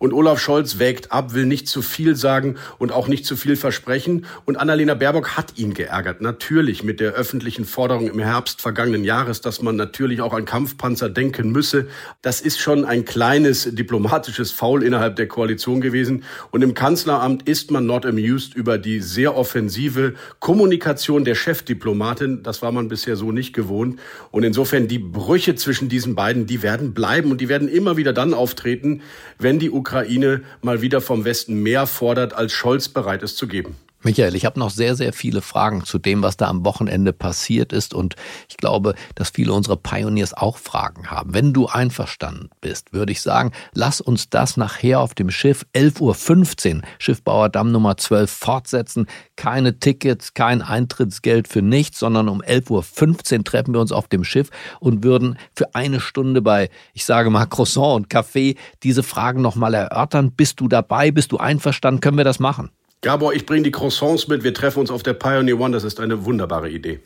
Und 0.02 0.14
Olaf 0.14 0.40
Scholz 0.40 0.80
wägt 0.80 1.12
ab, 1.12 1.36
will 1.36 1.46
nicht 1.46 1.68
zu 1.68 1.84
viel 1.84 2.16
sagen 2.16 2.56
und 2.80 2.92
auch 2.92 3.08
nicht 3.08 3.24
zu 3.24 3.36
viel 3.36 3.56
versprechen. 3.56 4.26
Und 4.46 4.58
Annalena 4.58 4.96
Baerbock 4.96 5.38
hat 5.38 5.60
ihn 5.60 5.76
geärgert. 5.76 6.22
Natürlich 6.22 6.84
mit 6.84 7.00
der 7.00 7.12
öffentlichen 7.12 7.66
Forderung 7.66 8.10
im 8.10 8.18
Herbst 8.18 8.62
vergangenen 8.62 9.04
Jahres, 9.04 9.42
dass 9.42 9.62
man 9.62 9.76
natürlich 9.76 10.22
auch 10.22 10.34
an 10.34 10.46
Kampfpanzer 10.46 11.08
denken 11.08 11.52
müsse. 11.52 11.88
Das 12.24 12.42
ist 12.42 12.60
schon 12.60 12.84
ein 12.84 13.06
kleines 13.06 13.76
diplomatisches 13.76 14.50
Foul 14.50 14.82
innerhalb 14.82 15.18
der 15.18 15.28
Koalition 15.28 15.82
gewesen. 15.82 16.24
Und 16.50 16.64
im 16.64 16.74
Kanzleramt 16.74 17.48
ist 17.48 17.70
man 17.70 17.86
not 17.86 18.04
amused 18.04 18.56
über 18.56 18.80
die 18.80 19.02
sehr 19.02 19.38
offensive 19.38 20.16
Kommunikation 20.40 21.26
der 21.26 21.36
Chefdiplomatin. 21.36 22.42
Das 22.42 22.64
war 22.64 22.72
man 22.72 22.88
bisher 22.88 23.16
so 23.16 23.32
nicht 23.32 23.54
gewohnt. 23.54 24.00
Und 24.32 24.46
insofern 24.46 24.88
die 24.88 24.98
Brüche 24.98 25.54
zwischen 25.54 25.90
diesen 25.90 26.16
beiden, 26.16 26.48
die 26.48 26.64
werden 26.64 26.96
bleiben 26.96 27.30
und 27.30 27.40
die 27.40 27.50
werden 27.50 27.68
immer 27.68 27.98
wieder 27.98 28.14
dann 28.14 28.34
auftreten, 28.34 29.04
wenn 29.38 29.60
die 29.60 29.70
Ukraine 29.70 29.91
Ukraine 29.92 30.42
mal 30.62 30.82
wieder 30.82 31.02
vom 31.02 31.26
Westen 31.26 31.62
mehr 31.62 31.86
fordert, 31.86 32.34
als 32.34 32.54
Scholz 32.54 32.88
bereit 32.88 33.24
ist 33.24 33.36
zu 33.36 33.46
geben. 33.46 33.76
Michael, 34.04 34.36
ich 34.36 34.46
habe 34.46 34.60
noch 34.60 34.72
sehr, 34.72 34.96
sehr 34.96 35.14
viele 35.14 35.42
Fragen 35.42 35.84
zu 35.84 36.00
dem, 36.00 36.24
was 36.24 36.36
da 36.36 36.48
am 36.48 36.66
Wochenende 36.66 37.14
passiert 37.14 37.72
ist. 37.72 37.94
Und 37.94 38.16
ich 38.50 38.58
glaube, 38.58 38.96
dass 39.14 39.30
viele 39.30 39.54
unserer 39.54 39.78
Pioneers 39.78 40.34
auch 40.34 40.58
Fragen 40.58 41.12
haben. 41.12 41.36
Wenn 41.36 41.54
du 41.54 41.68
einverstanden 41.68 42.50
bist, 42.62 42.94
würde 42.94 43.12
ich 43.12 43.22
sagen, 43.22 43.52
lass 43.74 44.02
uns 44.02 44.30
das 44.30 44.58
nachher 44.58 45.02
auf 45.02 45.14
dem 45.14 45.30
Schiff 45.30 45.68
11.15 45.76 46.78
Uhr, 46.78 46.82
Schiffbauer 46.98 47.50
Damm 47.50 47.72
Nummer 47.72 47.96
12, 47.96 48.32
fortsetzen. 48.32 49.06
Keine 49.36 49.78
Tickets, 49.78 50.34
kein 50.34 50.64
Eintrittsgeld 50.64 51.48
für 51.48 51.62
nichts, 51.62 52.00
sondern 52.00 52.28
um 52.28 52.42
11.15 52.42 53.38
Uhr 53.38 53.44
treffen 53.44 53.74
wir 53.74 53.82
uns 53.82 53.92
auf 53.92 54.08
dem 54.08 54.24
Schiff 54.24 54.50
und 54.80 55.04
würden 55.04 55.38
für 55.56 55.76
eine 55.76 56.00
Stunde 56.00 56.42
bei, 56.42 56.70
ich 56.94 57.06
sage 57.06 57.30
mal, 57.30 57.46
Croissant 57.46 57.96
und 57.96 58.10
Kaffee 58.10 58.56
diese 58.82 59.04
Fragen 59.04 59.44
nochmal 59.44 59.76
erörtern. 59.76 60.32
Bist 60.32 60.60
du 60.60 60.68
dabei? 60.68 61.12
Bist 61.12 61.32
du 61.32 61.38
einverstanden? 61.38 62.02
Können 62.02 62.18
wir 62.18 62.24
das 62.24 62.40
machen? 62.40 62.72
Gabor, 63.02 63.34
ich 63.34 63.48
bringe 63.48 63.64
die 63.64 63.72
Croissants 63.72 64.28
mit. 64.28 64.44
Wir 64.44 64.54
treffen 64.54 64.80
uns 64.80 64.92
auf 64.92 65.02
der 65.02 65.14
Pioneer 65.14 65.60
One. 65.60 65.72
Das 65.72 65.84
ist 65.84 66.00
eine 66.00 66.24
wunderbare 66.24 66.70
Idee. 66.70 67.00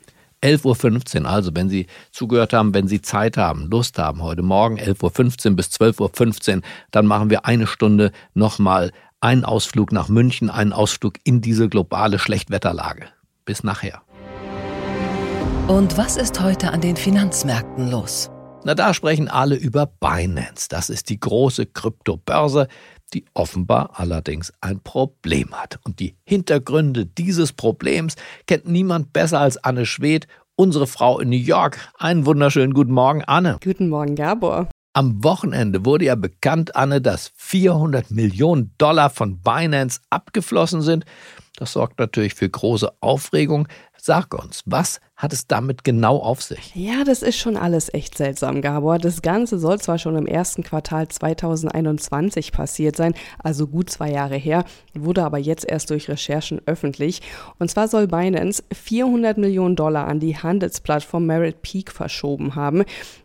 11.15 0.43 1.21
Uhr, 1.21 1.29
also 1.29 1.51
wenn 1.53 1.69
Sie 1.69 1.87
zugehört 2.11 2.51
haben, 2.51 2.73
wenn 2.73 2.89
Sie 2.89 3.01
Zeit 3.01 3.37
haben, 3.37 3.69
Lust 3.69 3.97
haben, 3.97 4.21
heute 4.21 4.41
Morgen 4.41 4.77
11.15 4.77 5.51
Uhr 5.51 5.55
bis 5.55 5.67
12.15 5.67 6.57
Uhr, 6.57 6.61
dann 6.91 7.05
machen 7.05 7.29
wir 7.29 7.45
eine 7.45 7.65
Stunde 7.65 8.11
nochmal 8.33 8.91
einen 9.21 9.45
Ausflug 9.45 9.93
nach 9.93 10.09
München, 10.09 10.49
einen 10.49 10.73
Ausflug 10.73 11.15
in 11.23 11.39
diese 11.39 11.69
globale 11.69 12.19
Schlechtwetterlage. 12.19 13.07
Bis 13.45 13.63
nachher. 13.63 14.01
Und 15.67 15.97
was 15.97 16.17
ist 16.17 16.41
heute 16.41 16.71
an 16.71 16.81
den 16.81 16.97
Finanzmärkten 16.97 17.89
los? 17.89 18.29
Na, 18.65 18.73
da 18.73 18.95
sprechen 18.95 19.27
alle 19.27 19.55
über 19.55 19.85
Binance. 19.85 20.67
Das 20.69 20.89
ist 20.89 21.09
die 21.09 21.19
große 21.19 21.67
Kryptobörse, 21.67 22.67
die 23.13 23.25
offenbar 23.33 23.91
allerdings 23.93 24.51
ein 24.61 24.79
Problem 24.81 25.53
hat. 25.53 25.79
Und 25.83 25.99
die 25.99 26.15
Hintergründe 26.23 27.05
dieses 27.05 27.53
Problems 27.53 28.15
kennt 28.47 28.67
niemand 28.67 29.13
besser 29.13 29.39
als 29.39 29.57
Anne 29.57 29.85
Schwedt, 29.85 30.27
unsere 30.55 30.87
Frau 30.87 31.19
in 31.19 31.29
New 31.29 31.35
York. 31.35 31.77
Einen 31.97 32.25
wunderschönen 32.25 32.73
guten 32.73 32.93
Morgen, 32.93 33.23
Anne. 33.23 33.57
Guten 33.63 33.89
Morgen, 33.89 34.15
Gabor. 34.15 34.69
Am 34.93 35.23
Wochenende 35.25 35.85
wurde 35.85 36.05
ja 36.05 36.15
bekannt, 36.15 36.75
Anne, 36.77 37.01
dass 37.01 37.33
400 37.35 38.11
Millionen 38.11 38.73
Dollar 38.77 39.09
von 39.09 39.41
Binance 39.41 39.99
abgeflossen 40.09 40.81
sind. 40.81 41.03
Das 41.57 41.73
sorgt 41.73 41.99
natürlich 41.99 42.33
für 42.33 42.49
große 42.49 42.91
Aufregung. 43.01 43.67
Sag 44.07 44.35
uns, 44.35 44.61
was 44.67 44.99
hat 45.15 45.31
es 45.33 45.47
damit 45.47 45.83
genau 45.83 46.17
auf 46.17 46.43
sich? 46.43 46.75
Ja, 46.75 47.03
das 47.05 47.23
ist 47.23 47.37
schon 47.37 47.55
alles 47.55 47.91
echt 47.93 48.17
seltsam, 48.17 48.61
Gabor. 48.61 48.99
Das 48.99 49.21
Ganze 49.21 49.57
soll 49.57 49.79
zwar 49.79 49.97
schon 49.97 50.15
im 50.17 50.27
ersten 50.27 50.61
Quartal 50.61 51.07
2021 51.07 52.51
passiert 52.51 52.97
sein, 52.97 53.15
also 53.39 53.65
gut 53.65 53.89
zwei 53.89 54.11
Jahre 54.11 54.35
her, 54.35 54.65
wurde 54.93 55.23
aber 55.23 55.39
jetzt 55.39 55.65
erst 55.65 55.89
durch 55.89 56.09
Recherchen 56.09 56.61
öffentlich. 56.67 57.21
Und 57.59 57.71
zwar 57.71 57.87
soll 57.87 58.07
Binance 58.07 58.63
400 58.73 59.37
Millionen 59.39 59.75
Dollar 59.75 60.07
an 60.07 60.19
die 60.19 60.37
Handelsplattform 60.37 61.25
Merit 61.25 61.63
Peak 61.63 61.91
verschoben 61.91 62.53
haben. 62.53 62.83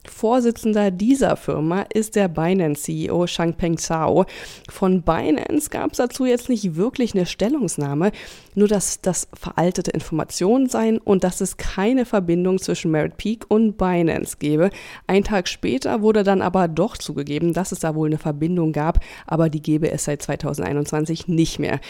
Vorsitzender 0.09 0.91
dieser 0.91 1.37
Firma 1.37 1.83
ist 1.93 2.15
der 2.15 2.29
Binance-CEO 2.29 3.27
Changpeng 3.27 3.77
Zhao. 3.77 4.25
Von 4.71 5.03
Binance 5.03 5.69
gab 5.69 5.91
es 5.91 5.99
dazu 5.99 6.25
jetzt 6.25 6.49
nicht 6.49 6.77
wirklich 6.77 7.15
eine 7.15 7.27
Stellungnahme, 7.27 8.13
nur 8.55 8.69
dass 8.69 9.01
das 9.01 9.29
veraltete 9.35 9.91
Informationen 9.91 10.70
seien 10.71 10.99
und 10.99 11.25
dass 11.25 11.41
es 11.41 11.57
keine 11.57 12.01
keine 12.01 12.05
Verbindung 12.05 12.59
zwischen 12.59 12.91
Merit 12.91 13.17
Peak 13.17 13.47
und 13.49 13.77
Binance 13.77 14.37
gebe. 14.39 14.71
Ein 15.07 15.25
Tag 15.25 15.49
später 15.49 16.03
wurde 16.03 16.23
dann 16.23 16.41
aber 16.41 16.69
doch 16.69 16.97
zugegeben, 16.97 17.53
dass 17.53 17.73
es 17.73 17.81
da 17.81 17.95
wohl 17.95 18.09
eine 18.09 18.19
Verbindung 18.19 18.73
gab, 18.73 19.01
aber 19.27 19.49
die 19.49 19.61
gebe 19.61 19.91
es 19.91 20.05
seit 20.05 20.23
2021 20.23 21.27
nicht 21.27 21.59
mehr. 21.59 21.81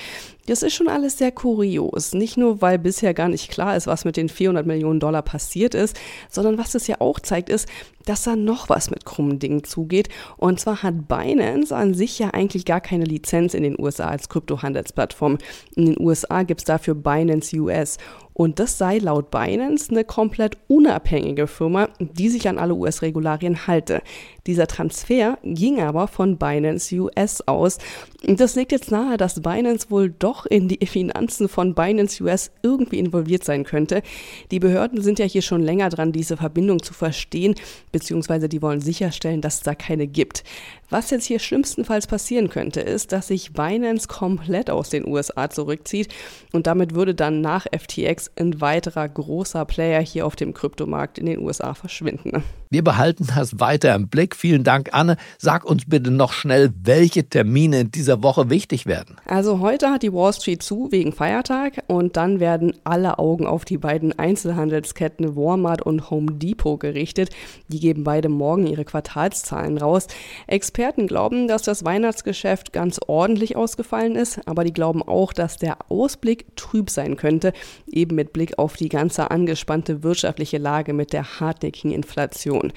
Das 0.51 0.65
ist 0.65 0.75
schon 0.75 0.89
alles 0.89 1.17
sehr 1.17 1.31
kurios. 1.31 2.13
Nicht 2.13 2.37
nur, 2.37 2.61
weil 2.61 2.77
bisher 2.77 3.15
gar 3.15 3.29
nicht 3.29 3.53
klar 3.53 3.77
ist, 3.77 3.87
was 3.87 4.05
mit 4.05 4.17
den 4.17 4.29
400 4.29 4.67
Millionen 4.67 4.99
Dollar 4.99 5.23
passiert 5.23 5.77
ist, 5.77 5.97
sondern 6.29 6.59
was 6.59 6.75
es 6.75 6.89
ja 6.89 6.97
auch 6.99 7.21
zeigt, 7.21 7.49
ist, 7.49 7.69
dass 8.05 8.25
da 8.25 8.35
noch 8.35 8.69
was 8.69 8.91
mit 8.91 9.05
krummen 9.05 9.39
Dingen 9.39 9.63
zugeht. 9.63 10.09
Und 10.37 10.59
zwar 10.59 10.83
hat 10.83 11.07
Binance 11.07 11.75
an 11.75 11.95
sich 11.95 12.19
ja 12.19 12.31
eigentlich 12.31 12.65
gar 12.65 12.81
keine 12.81 13.05
Lizenz 13.05 13.55
in 13.55 13.63
den 13.63 13.79
USA 13.79 14.09
als 14.09 14.29
Kryptohandelsplattform. 14.29 15.39
In 15.77 15.87
den 15.87 16.01
USA 16.01 16.43
gibt 16.43 16.63
es 16.63 16.65
dafür 16.65 16.97
Binance 16.97 17.57
US. 17.57 17.99
Und 18.33 18.59
das 18.59 18.79
sei 18.79 18.97
laut 18.97 19.31
Binance 19.31 19.91
eine 19.91 20.03
komplett 20.03 20.57
unabhängige 20.67 21.47
Firma, 21.47 21.91
die 21.99 22.31
sich 22.31 22.49
an 22.49 22.59
alle 22.59 22.75
US-Regularien 22.75 23.67
halte. 23.67 24.01
Dieser 24.47 24.67
Transfer 24.67 25.37
ging 25.43 25.81
aber 25.81 26.09
von 26.09 26.39
Binance 26.39 26.95
US 26.95 27.43
aus. 27.47 27.77
Das 28.23 28.55
legt 28.55 28.73
jetzt 28.73 28.91
nahe, 28.91 29.19
dass 29.19 29.43
Binance 29.43 29.91
wohl 29.91 30.09
doch 30.09 30.40
in 30.47 30.69
die 30.69 30.85
Finanzen 30.87 31.49
von 31.49 31.75
Binance 31.75 32.23
US 32.23 32.51
irgendwie 32.63 32.99
involviert 32.99 33.45
sein 33.45 33.65
könnte. 33.65 34.03
Die 34.51 34.59
Behörden 34.59 35.03
sind 35.03 35.19
ja 35.19 35.25
hier 35.25 35.43
schon 35.43 35.63
länger 35.63 35.89
dran, 35.89 36.13
diese 36.13 36.37
Verbindung 36.37 36.83
zu 36.83 36.95
verstehen, 36.95 37.55
beziehungsweise 37.93 38.49
die 38.49 38.63
wollen 38.63 38.81
sicherstellen, 38.81 39.41
dass 39.41 39.57
es 39.57 39.63
da 39.63 39.75
keine 39.75 40.07
gibt. 40.07 40.45
Was 40.91 41.11
jetzt 41.11 41.27
hier 41.27 41.39
schlimmstenfalls 41.39 42.09
passieren 42.09 42.51
könnte, 42.51 42.81
ist, 42.81 43.13
dass 43.13 43.29
sich 43.29 43.53
Binance 43.53 44.09
komplett 44.09 44.71
aus 44.71 44.91
den 44.91 45.07
USA 45.07 45.49
zurückzieht 45.49 46.09
und 46.53 46.67
damit 46.67 46.95
würde 46.95 47.15
dann 47.15 47.41
nach 47.41 47.67
FTX 47.67 48.33
ein 48.37 48.61
weiterer 48.61 49.09
großer 49.09 49.65
Player 49.65 50.01
hier 50.01 50.27
auf 50.27 50.35
dem 50.35 50.53
Kryptomarkt 50.53 51.19
in 51.19 51.27
den 51.27 51.39
USA 51.39 51.75
verschwinden. 51.75 52.43
Wir 52.73 52.85
behalten 52.85 53.27
das 53.35 53.59
weiter 53.59 53.95
im 53.97 54.09
Blick. 54.09 54.37
Vielen 54.37 54.63
Dank, 54.63 54.91
Anne. 54.93 55.17
Sag 55.39 55.65
uns 55.65 55.85
bitte 55.87 56.13
noch 56.13 56.33
schnell, 56.33 56.73
welche 56.83 57.29
Termine 57.29 57.81
in 57.81 57.91
dieser 57.91 58.23
Woche 58.23 58.49
wichtig 58.49 58.87
werden. 58.87 59.17
Also 59.27 59.59
heute 59.59 59.91
hat 59.91 60.05
die 60.05 60.13
Wall 60.21 60.35
Street 60.35 60.63
zu 60.63 60.89
wegen 60.91 61.13
Feiertag 61.13 61.83
und 61.87 62.17
dann 62.19 62.41
werden 62.41 62.75
alle 62.85 63.19
Augen 63.19 63.47
auf 63.47 63.65
die 63.65 63.79
beiden 63.79 64.19
Einzelhandelsketten 64.19 65.35
Walmart 65.35 65.81
und 65.81 66.11
Home 66.11 66.33
Depot 66.33 66.79
gerichtet. 66.79 67.31
Die 67.69 67.81
geben 67.81 68.05
beide 68.05 68.29
morgen 68.29 68.67
ihre 68.67 68.85
Quartalszahlen 68.85 69.79
raus. 69.79 70.09
Experten 70.47 71.07
glauben, 71.07 71.49
dass 71.49 71.63
das 71.63 71.85
Weihnachtsgeschäft 71.85 72.75
ganz 72.75 73.01
ordentlich 73.07 73.57
ausgefallen 73.57 74.15
ist, 74.15 74.47
aber 74.47 74.65
die 74.65 74.75
glauben 74.75 75.03
auch, 75.03 75.33
dass 75.33 75.57
der 75.57 75.79
Ausblick 75.89 76.55
trüb 76.55 76.91
sein 76.91 77.17
könnte, 77.17 77.55
eben 77.91 78.15
mit 78.15 78.35
Blick 78.35 78.59
auf 78.59 78.77
die 78.77 78.91
ganze 78.91 79.31
angespannte 79.31 80.03
wirtschaftliche 80.03 80.59
Lage 80.59 80.93
mit 80.93 81.15
der 81.15 81.41
hartnäckigen 81.41 81.93
Inflation. 81.93 82.73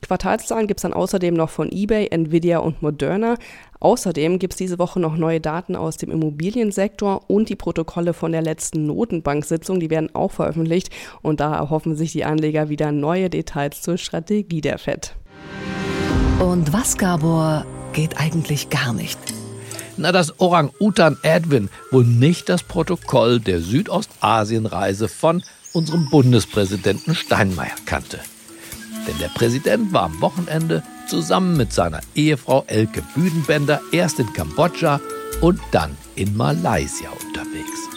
Quartalszahlen 0.00 0.66
gibt 0.66 0.78
es 0.78 0.82
dann 0.82 0.92
außerdem 0.92 1.34
noch 1.34 1.50
von 1.50 1.70
eBay, 1.72 2.08
Nvidia 2.10 2.58
und 2.58 2.82
Moderna. 2.82 3.36
Außerdem 3.80 4.38
gibt 4.38 4.54
es 4.54 4.58
diese 4.58 4.78
Woche 4.78 4.98
noch 4.98 5.16
neue 5.16 5.40
Daten 5.40 5.76
aus 5.76 5.96
dem 5.96 6.10
Immobiliensektor 6.10 7.22
und 7.28 7.48
die 7.48 7.56
Protokolle 7.56 8.12
von 8.12 8.32
der 8.32 8.42
letzten 8.42 8.86
Notenbank-Sitzung. 8.86 9.78
Die 9.78 9.90
werden 9.90 10.14
auch 10.14 10.32
veröffentlicht 10.32 10.90
und 11.22 11.40
da 11.40 11.54
erhoffen 11.54 11.96
sich 11.96 12.12
die 12.12 12.24
Anleger 12.24 12.68
wieder 12.68 12.90
neue 12.90 13.30
Details 13.30 13.80
zur 13.82 13.96
Strategie 13.96 14.60
der 14.60 14.78
FED. 14.78 15.14
Und 16.40 16.72
was, 16.72 16.96
Gabor, 16.96 17.64
geht 17.92 18.18
eigentlich 18.18 18.70
gar 18.70 18.92
nicht? 18.92 19.18
Na, 19.96 20.12
dass 20.12 20.40
Orang-Utan 20.40 21.16
Edwin 21.22 21.68
wohl 21.90 22.04
nicht 22.04 22.48
das 22.48 22.62
Protokoll 22.62 23.40
der 23.40 23.60
Südostasienreise 23.60 25.08
von 25.08 25.42
unserem 25.72 26.08
Bundespräsidenten 26.10 27.14
Steinmeier 27.14 27.74
kannte. 27.84 28.20
Denn 29.06 29.18
der 29.18 29.28
Präsident 29.28 29.92
war 29.92 30.04
am 30.04 30.20
Wochenende 30.20 30.82
zusammen 31.08 31.56
mit 31.56 31.72
seiner 31.72 32.00
Ehefrau 32.14 32.64
Elke 32.66 33.02
Büdenbender 33.14 33.80
erst 33.92 34.18
in 34.18 34.32
Kambodscha 34.32 35.00
und 35.40 35.60
dann 35.72 35.96
in 36.14 36.36
Malaysia 36.36 37.10
unterwegs. 37.10 37.88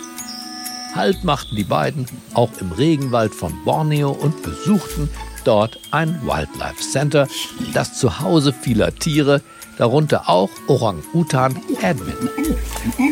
Halt 0.96 1.24
machten 1.24 1.56
die 1.56 1.64
beiden 1.64 2.06
auch 2.34 2.50
im 2.60 2.72
Regenwald 2.72 3.34
von 3.34 3.54
Borneo 3.64 4.12
und 4.12 4.42
besuchten 4.44 5.10
dort 5.44 5.80
ein 5.92 6.22
Wildlife 6.24 6.82
Center, 6.82 7.28
das 7.74 7.98
Zuhause 7.98 8.54
vieler 8.54 8.94
Tiere, 8.94 9.42
darunter 9.78 10.30
auch 10.30 10.50
Orang-Utan 10.68 11.60
Edwin. 11.82 12.30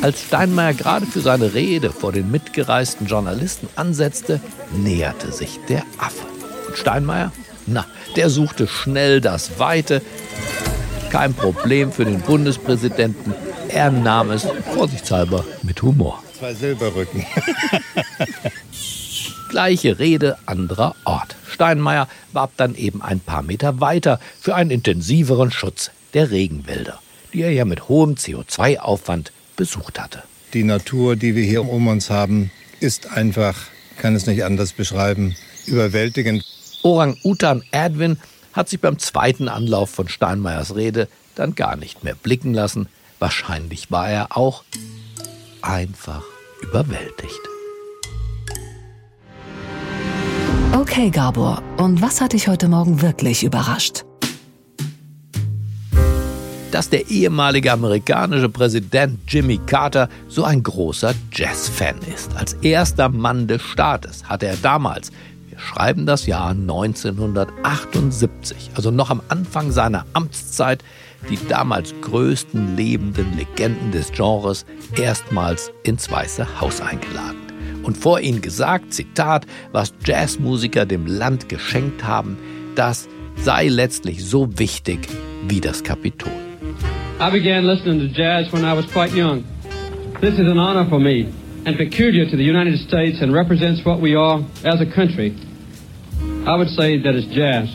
Als 0.01 0.21
Steinmeier 0.23 0.73
gerade 0.73 1.05
für 1.05 1.21
seine 1.21 1.53
Rede 1.53 1.89
vor 1.89 2.11
den 2.11 2.29
mitgereisten 2.29 3.07
Journalisten 3.07 3.67
ansetzte, 3.75 4.39
näherte 4.71 5.31
sich 5.31 5.59
der 5.69 5.83
Affe. 5.97 6.25
Und 6.67 6.77
Steinmeier 6.77 7.31
na, 7.71 7.85
der 8.15 8.29
suchte 8.29 8.67
schnell 8.67 9.21
das 9.21 9.59
Weite. 9.59 10.01
Kein 11.09 11.33
Problem 11.33 11.91
für 11.91 12.05
den 12.05 12.21
Bundespräsidenten. 12.21 13.33
Er 13.69 13.91
nahm 13.91 14.31
es 14.31 14.47
vorsichtshalber 14.73 15.45
mit 15.63 15.81
Humor. 15.81 16.21
Zwei 16.37 16.53
Silberrücken. 16.53 17.25
Gleiche 19.49 19.99
Rede, 19.99 20.37
anderer 20.45 20.95
Ort. 21.05 21.35
Steinmeier 21.47 22.07
warb 22.31 22.51
dann 22.57 22.75
eben 22.75 23.01
ein 23.01 23.19
paar 23.19 23.41
Meter 23.41 23.81
weiter 23.81 24.19
für 24.39 24.55
einen 24.55 24.71
intensiveren 24.71 25.51
Schutz 25.51 25.91
der 26.13 26.31
Regenwälder, 26.31 26.99
die 27.33 27.41
er 27.41 27.51
ja 27.51 27.65
mit 27.65 27.89
hohem 27.89 28.13
CO2-Aufwand 28.13 29.31
besucht 29.55 29.99
hatte. 29.99 30.23
Die 30.53 30.63
Natur, 30.63 31.15
die 31.15 31.35
wir 31.35 31.43
hier 31.43 31.67
um 31.67 31.87
uns 31.87 32.09
haben, 32.09 32.51
ist 32.79 33.11
einfach, 33.11 33.55
kann 33.97 34.15
es 34.15 34.25
nicht 34.25 34.43
anders 34.43 34.73
beschreiben, 34.73 35.35
überwältigend. 35.65 36.43
Orang-Utan 36.83 37.63
Edwin 37.71 38.17
hat 38.53 38.69
sich 38.69 38.79
beim 38.79 38.99
zweiten 38.99 39.47
Anlauf 39.47 39.89
von 39.89 40.07
Steinmeiers 40.07 40.75
Rede 40.75 41.07
dann 41.35 41.55
gar 41.55 41.75
nicht 41.75 42.03
mehr 42.03 42.15
blicken 42.15 42.53
lassen. 42.53 42.87
Wahrscheinlich 43.19 43.91
war 43.91 44.09
er 44.09 44.37
auch 44.37 44.63
einfach 45.61 46.23
überwältigt. 46.61 47.39
Okay, 50.73 51.09
Gabor, 51.09 51.61
und 51.77 52.01
was 52.01 52.21
hat 52.21 52.33
dich 52.33 52.47
heute 52.47 52.67
Morgen 52.67 53.01
wirklich 53.01 53.43
überrascht? 53.43 54.05
Dass 56.71 56.89
der 56.89 57.09
ehemalige 57.09 57.71
amerikanische 57.71 58.49
Präsident 58.49 59.19
Jimmy 59.27 59.59
Carter 59.65 60.07
so 60.27 60.43
ein 60.43 60.61
großer 60.61 61.15
Jazz-Fan 61.31 61.99
ist. 62.13 62.35
Als 62.35 62.53
erster 62.61 63.09
Mann 63.09 63.47
des 63.47 63.61
Staates 63.61 64.25
hatte 64.25 64.45
er 64.45 64.57
damals 64.57 65.11
schreiben 65.59 66.05
das 66.05 66.25
Jahr 66.25 66.51
1978, 66.51 68.71
also 68.75 68.91
noch 68.91 69.09
am 69.09 69.21
Anfang 69.29 69.71
seiner 69.71 70.05
Amtszeit, 70.13 70.83
die 71.29 71.37
damals 71.47 71.93
größten 72.01 72.77
lebenden 72.77 73.37
Legenden 73.37 73.91
des 73.91 74.11
Genres 74.11 74.65
erstmals 74.97 75.71
ins 75.83 76.09
Weiße 76.09 76.61
Haus 76.61 76.81
eingeladen. 76.81 77.37
Und 77.83 77.97
vor 77.97 78.19
ihnen 78.19 78.41
gesagt, 78.41 78.93
Zitat, 78.93 79.45
was 79.71 79.93
Jazzmusiker 80.05 80.85
dem 80.85 81.05
Land 81.05 81.49
geschenkt 81.49 82.03
haben, 82.03 82.37
das 82.75 83.07
sei 83.35 83.67
letztlich 83.67 84.25
so 84.25 84.57
wichtig 84.57 85.07
wie 85.47 85.61
das 85.61 85.83
Kapitol. 85.83 86.31
I 87.19 87.29
began 87.29 87.65
listening 87.65 87.99
to 87.99 88.05
jazz 88.05 88.51
when 88.53 88.63
I 88.63 88.73
was 88.73 88.87
quite 88.87 89.13
young. 89.13 89.43
This 90.21 90.33
is 90.33 90.47
an 90.47 90.57
honor 90.57 90.87
for 90.87 90.99
me 90.99 91.27
and 91.65 91.77
peculiar 91.77 92.29
to 92.29 92.37
the 92.37 92.43
United 92.43 92.79
States 92.79 93.21
and 93.21 93.33
represents 93.33 93.85
what 93.85 94.01
we 94.01 94.15
are 94.15 94.43
as 94.63 94.81
a 94.81 94.85
country. 94.85 95.33
I 96.49 96.55
would 96.55 96.69
say 96.71 96.97
that 96.97 97.13
it's 97.13 97.27
jazz. 97.27 97.69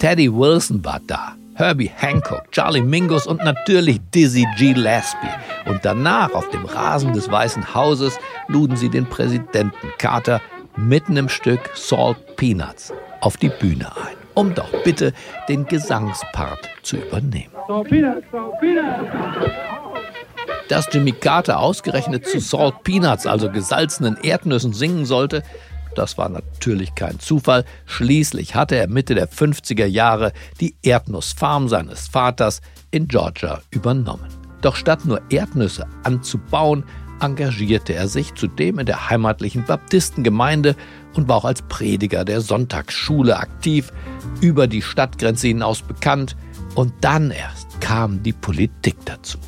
Teddy 0.00 0.28
Wilson 0.28 0.84
war 0.84 1.00
da, 1.06 1.36
Herbie 1.54 1.92
Hancock, 1.96 2.50
Charlie 2.50 2.82
Mingus 2.82 3.24
und 3.28 3.44
natürlich 3.44 4.00
Dizzy 4.12 4.44
Gillespie. 4.58 5.28
Und 5.66 5.84
danach 5.84 6.32
auf 6.34 6.50
dem 6.50 6.64
Rasen 6.64 7.12
des 7.12 7.30
Weißen 7.30 7.72
Hauses 7.72 8.18
luden 8.48 8.74
sie 8.74 8.88
den 8.88 9.06
Präsidenten 9.06 9.92
Carter 9.98 10.40
mitten 10.76 11.16
im 11.16 11.28
Stück 11.28 11.70
Salt 11.74 12.34
Peanuts 12.34 12.92
auf 13.20 13.36
die 13.36 13.50
Bühne 13.50 13.86
ein, 13.96 14.16
um 14.34 14.56
doch 14.56 14.82
bitte 14.82 15.12
den 15.48 15.66
Gesangspart 15.66 16.68
zu 16.82 16.96
übernehmen. 16.96 17.52
Salt 17.68 17.88
Peanuts, 17.88 18.26
Salt 18.32 18.58
Peanuts. 18.60 19.73
Dass 20.68 20.88
Jimmy 20.92 21.12
Carter 21.12 21.60
ausgerechnet 21.60 22.26
zu 22.26 22.40
Salt 22.40 22.82
Peanuts, 22.84 23.26
also 23.26 23.50
gesalzenen 23.50 24.16
Erdnüssen, 24.22 24.72
singen 24.72 25.04
sollte, 25.04 25.42
das 25.94 26.18
war 26.18 26.28
natürlich 26.28 26.94
kein 26.94 27.20
Zufall. 27.20 27.64
Schließlich 27.86 28.54
hatte 28.54 28.76
er 28.76 28.88
Mitte 28.88 29.14
der 29.14 29.28
50er 29.28 29.86
Jahre 29.86 30.32
die 30.60 30.74
Erdnussfarm 30.82 31.68
seines 31.68 32.08
Vaters 32.08 32.60
in 32.90 33.08
Georgia 33.08 33.60
übernommen. 33.70 34.28
Doch 34.60 34.76
statt 34.76 35.04
nur 35.04 35.20
Erdnüsse 35.30 35.86
anzubauen, 36.02 36.84
engagierte 37.20 37.94
er 37.94 38.08
sich 38.08 38.34
zudem 38.34 38.78
in 38.78 38.86
der 38.86 39.08
heimatlichen 39.08 39.64
Baptistengemeinde 39.64 40.74
und 41.14 41.28
war 41.28 41.36
auch 41.36 41.44
als 41.44 41.62
Prediger 41.62 42.24
der 42.24 42.40
Sonntagsschule 42.40 43.36
aktiv, 43.36 43.92
über 44.40 44.66
die 44.66 44.82
Stadtgrenze 44.82 45.48
hinaus 45.48 45.82
bekannt. 45.82 46.36
Und 46.74 46.92
dann 47.02 47.30
erst 47.30 47.80
kam 47.80 48.22
die 48.22 48.32
Politik 48.32 48.96
dazu. 49.04 49.38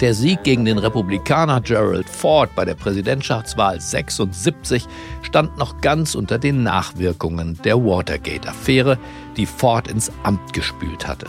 Der 0.00 0.14
Sieg 0.14 0.42
gegen 0.44 0.64
den 0.64 0.78
Republikaner 0.78 1.60
Gerald 1.60 2.08
Ford 2.08 2.48
bei 2.54 2.64
der 2.64 2.74
Präsidentschaftswahl 2.74 3.78
76 3.78 4.86
stand 5.20 5.58
noch 5.58 5.82
ganz 5.82 6.14
unter 6.14 6.38
den 6.38 6.62
Nachwirkungen 6.62 7.58
der 7.66 7.76
Watergate-Affäre, 7.76 8.96
die 9.36 9.44
Ford 9.44 9.88
ins 9.88 10.10
Amt 10.22 10.54
gespült 10.54 11.06
hatte. 11.06 11.26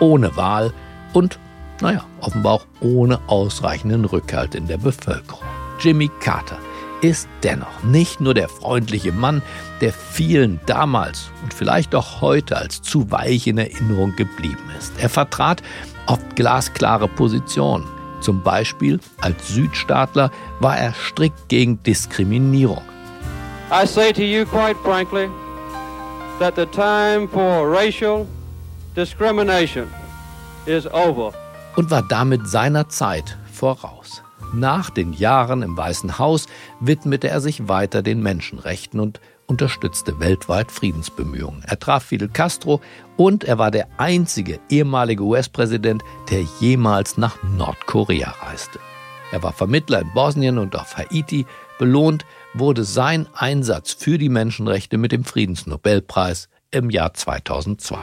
Ohne 0.00 0.36
Wahl 0.36 0.72
und, 1.12 1.38
naja, 1.80 2.02
offenbar 2.20 2.54
auch 2.54 2.66
ohne 2.80 3.20
ausreichenden 3.28 4.04
Rückhalt 4.04 4.56
in 4.56 4.66
der 4.66 4.78
Bevölkerung. 4.78 5.46
Jimmy 5.78 6.10
Carter 6.18 6.58
ist 7.00 7.28
dennoch 7.42 7.82
nicht 7.82 8.20
nur 8.20 8.34
der 8.34 8.48
freundliche 8.48 9.12
Mann, 9.12 9.42
der 9.80 9.92
vielen 9.92 10.60
damals 10.66 11.30
und 11.42 11.54
vielleicht 11.54 11.94
auch 11.94 12.20
heute 12.20 12.56
als 12.56 12.82
zu 12.82 13.10
weich 13.10 13.46
in 13.46 13.58
Erinnerung 13.58 14.16
geblieben 14.16 14.70
ist. 14.78 14.92
Er 14.98 15.08
vertrat 15.08 15.62
oft 16.06 16.36
glasklare 16.36 17.08
Positionen. 17.08 17.86
Zum 18.20 18.42
Beispiel 18.42 18.98
als 19.20 19.48
Südstaatler 19.48 20.30
war 20.60 20.76
er 20.76 20.92
strikt 20.92 21.48
gegen 21.48 21.82
Diskriminierung. 21.84 22.82
I 23.70 23.86
say 23.86 24.12
to 24.12 24.22
you 24.22 24.44
quite 24.44 24.76
frankly 24.82 25.28
that 26.38 26.56
the 26.56 26.66
time 26.66 27.28
for 27.28 27.70
racial 27.70 28.26
discrimination 28.96 29.86
is 30.66 30.86
over. 30.86 31.32
Und 31.76 31.90
war 31.90 32.02
damit 32.02 32.48
seiner 32.48 32.88
Zeit 32.88 33.36
voraus. 33.52 34.22
Nach 34.52 34.90
den 34.90 35.12
Jahren 35.12 35.62
im 35.62 35.76
Weißen 35.76 36.18
Haus 36.18 36.46
widmete 36.80 37.28
er 37.28 37.40
sich 37.40 37.68
weiter 37.68 38.02
den 38.02 38.22
Menschenrechten 38.22 39.00
und 39.00 39.20
unterstützte 39.46 40.20
weltweit 40.20 40.70
Friedensbemühungen. 40.70 41.64
Er 41.66 41.78
traf 41.78 42.04
Fidel 42.04 42.28
Castro 42.28 42.80
und 43.16 43.44
er 43.44 43.58
war 43.58 43.70
der 43.70 43.88
einzige 43.96 44.60
ehemalige 44.70 45.22
US-Präsident, 45.22 46.02
der 46.30 46.42
jemals 46.60 47.16
nach 47.16 47.36
Nordkorea 47.56 48.34
reiste. 48.42 48.78
Er 49.32 49.42
war 49.42 49.52
Vermittler 49.52 50.00
in 50.00 50.12
Bosnien 50.14 50.58
und 50.58 50.76
auf 50.76 50.96
Haiti. 50.96 51.46
Belohnt 51.78 52.24
wurde 52.54 52.84
sein 52.84 53.26
Einsatz 53.34 53.92
für 53.92 54.18
die 54.18 54.30
Menschenrechte 54.30 54.96
mit 54.96 55.12
dem 55.12 55.24
Friedensnobelpreis 55.24 56.48
im 56.70 56.90
Jahr 56.90 57.14
2002. 57.14 57.98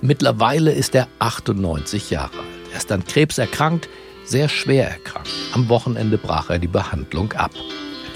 Mittlerweile 0.00 0.72
ist 0.72 0.94
er 0.94 1.08
98 1.18 2.10
Jahre 2.10 2.38
alt. 2.38 2.46
Er 2.72 2.78
ist 2.78 2.92
an 2.92 3.04
Krebs 3.04 3.38
erkrankt, 3.38 3.88
sehr 4.26 4.48
schwer 4.48 4.90
erkrankt. 4.90 5.30
Am 5.52 5.68
Wochenende 5.68 6.18
brach 6.18 6.50
er 6.50 6.58
die 6.58 6.66
Behandlung 6.66 7.32
ab 7.32 7.52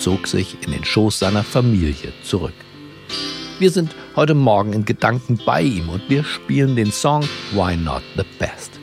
zog 0.00 0.26
sich 0.26 0.56
in 0.62 0.72
den 0.72 0.84
Schoß 0.84 1.18
seiner 1.18 1.44
Familie 1.44 2.12
zurück. 2.24 2.54
Wir 3.58 3.70
sind 3.70 3.94
heute 4.16 4.34
Morgen 4.34 4.72
in 4.72 4.84
Gedanken 4.86 5.38
bei 5.44 5.62
ihm 5.62 5.90
und 5.90 6.08
wir 6.08 6.24
spielen 6.24 6.74
den 6.74 6.90
Song 6.90 7.22
Why 7.52 7.76
Not 7.76 8.02
the 8.16 8.24
Best. 8.38 8.80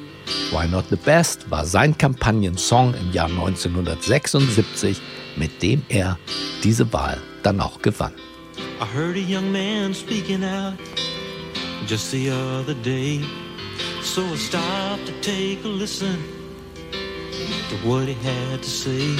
Why 0.51 0.67
Not 0.67 0.85
the 0.89 0.95
Best 0.95 1.49
war 1.49 1.65
sein 1.65 1.97
Kampagnensong 1.97 2.93
im 2.93 3.11
Jahr 3.11 3.29
1976, 3.29 5.01
mit 5.35 5.61
dem 5.63 5.81
er 5.89 6.19
diese 6.63 6.93
Wahl 6.93 7.17
dann 7.41 7.59
auch 7.59 7.81
gewann. 7.81 8.13
I 8.79 8.85
heard 8.95 9.15
a 9.15 9.19
young 9.19 9.51
man 9.51 9.93
speaking 9.93 10.43
out 10.43 10.75
just 11.87 12.11
the 12.11 12.29
other 12.29 12.75
day. 12.83 13.21
So 14.03 14.21
I 14.21 14.37
stopped 14.37 15.07
to 15.07 15.13
take 15.21 15.65
a 15.65 15.67
listen 15.67 16.17
to 17.69 17.75
what 17.87 18.07
he 18.07 18.13
had 18.13 18.63
to 18.63 18.69
say. 18.69 19.15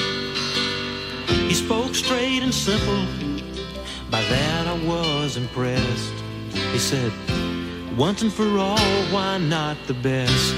He 1.47 1.53
spoke 1.53 1.93
straight 1.95 2.41
and 2.41 2.53
simple. 2.53 3.05
By 4.10 4.21
that 4.21 4.67
I 4.67 4.86
was 4.86 5.36
impressed. 5.36 6.13
He 6.71 6.79
said, 6.79 7.12
once 7.97 8.21
and 8.21 8.31
for 8.31 8.47
all, 8.57 9.03
why 9.12 9.38
not 9.38 9.75
the 9.88 9.95
best? 9.95 10.55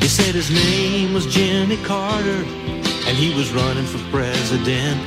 He 0.00 0.08
said 0.08 0.34
his 0.34 0.50
name 0.50 1.12
was 1.12 1.26
Jimmy 1.26 1.78
Carter, 1.78 2.44
and 3.06 3.16
he 3.16 3.34
was 3.34 3.52
running 3.52 3.86
for 3.86 3.98
president. 4.10 5.00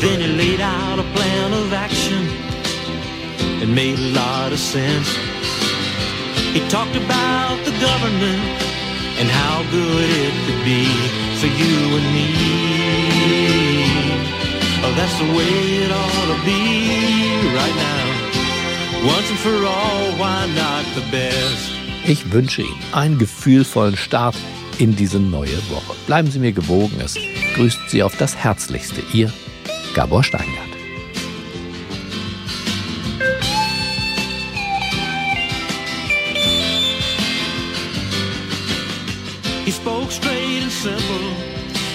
Then 0.00 0.20
he 0.20 0.28
laid 0.28 0.60
out 0.60 1.00
a 1.00 1.06
plan 1.14 1.52
of 1.52 1.72
action. 1.72 2.28
It 3.60 3.68
made 3.68 3.98
a 3.98 4.12
lot 4.12 4.52
of 4.52 4.60
sense. 4.60 5.08
He 6.52 6.60
talked 6.68 6.94
about 6.94 7.56
the 7.64 7.72
government 7.80 8.67
and 9.20 9.28
how 9.28 9.62
good 9.70 10.08
it 10.10 10.34
could 10.46 10.62
be 10.64 10.86
for 11.40 11.50
you 11.60 11.76
and 11.98 12.06
me. 12.14 12.28
Oh, 14.84 14.92
that's 14.96 15.16
the 15.18 15.30
way 15.36 15.54
it 15.84 15.90
ought 15.92 16.28
to 16.34 16.38
be 16.44 16.62
right 17.54 17.76
now. 17.76 18.04
Once 19.06 19.28
and 19.30 19.38
for 19.38 19.58
all, 19.66 20.12
why 20.18 20.46
not 20.54 20.84
the 20.94 21.02
best? 21.10 21.72
Ich 22.06 22.32
wünsche 22.32 22.62
Ihnen 22.62 22.82
einen 22.92 23.18
gefühlvollen 23.18 23.96
Start 23.96 24.36
in 24.78 24.96
diese 24.96 25.18
neue 25.18 25.58
Woche. 25.68 25.94
Bleiben 26.06 26.30
Sie 26.30 26.38
mir 26.38 26.52
gewogen. 26.52 27.00
Es 27.04 27.16
grüßt 27.54 27.90
Sie 27.90 28.02
auf 28.02 28.16
das 28.16 28.36
Herzlichste. 28.36 29.02
Ihr 29.12 29.32
Gabor 29.94 30.24
Steingart. 30.24 30.67
He 39.68 39.72
spoke 39.72 40.10
straight 40.10 40.62
and 40.62 40.72
simple, 40.72 41.28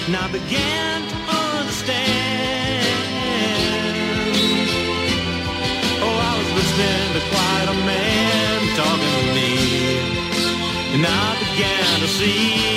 and 0.06 0.14
I 0.14 0.30
began 0.30 1.00
to 1.08 1.16
understand. 1.50 2.86
Oh, 6.00 6.16
I 6.30 6.38
was 6.38 6.50
listening 6.54 7.08
to 7.16 7.22
quite 7.34 7.68
a 7.74 7.78
man 7.84 8.60
talking 8.76 9.12
to 9.18 9.24
me, 9.34 9.52
and 10.94 11.04
I 11.04 11.34
began 11.42 12.00
to 12.02 12.06
see. 12.06 12.73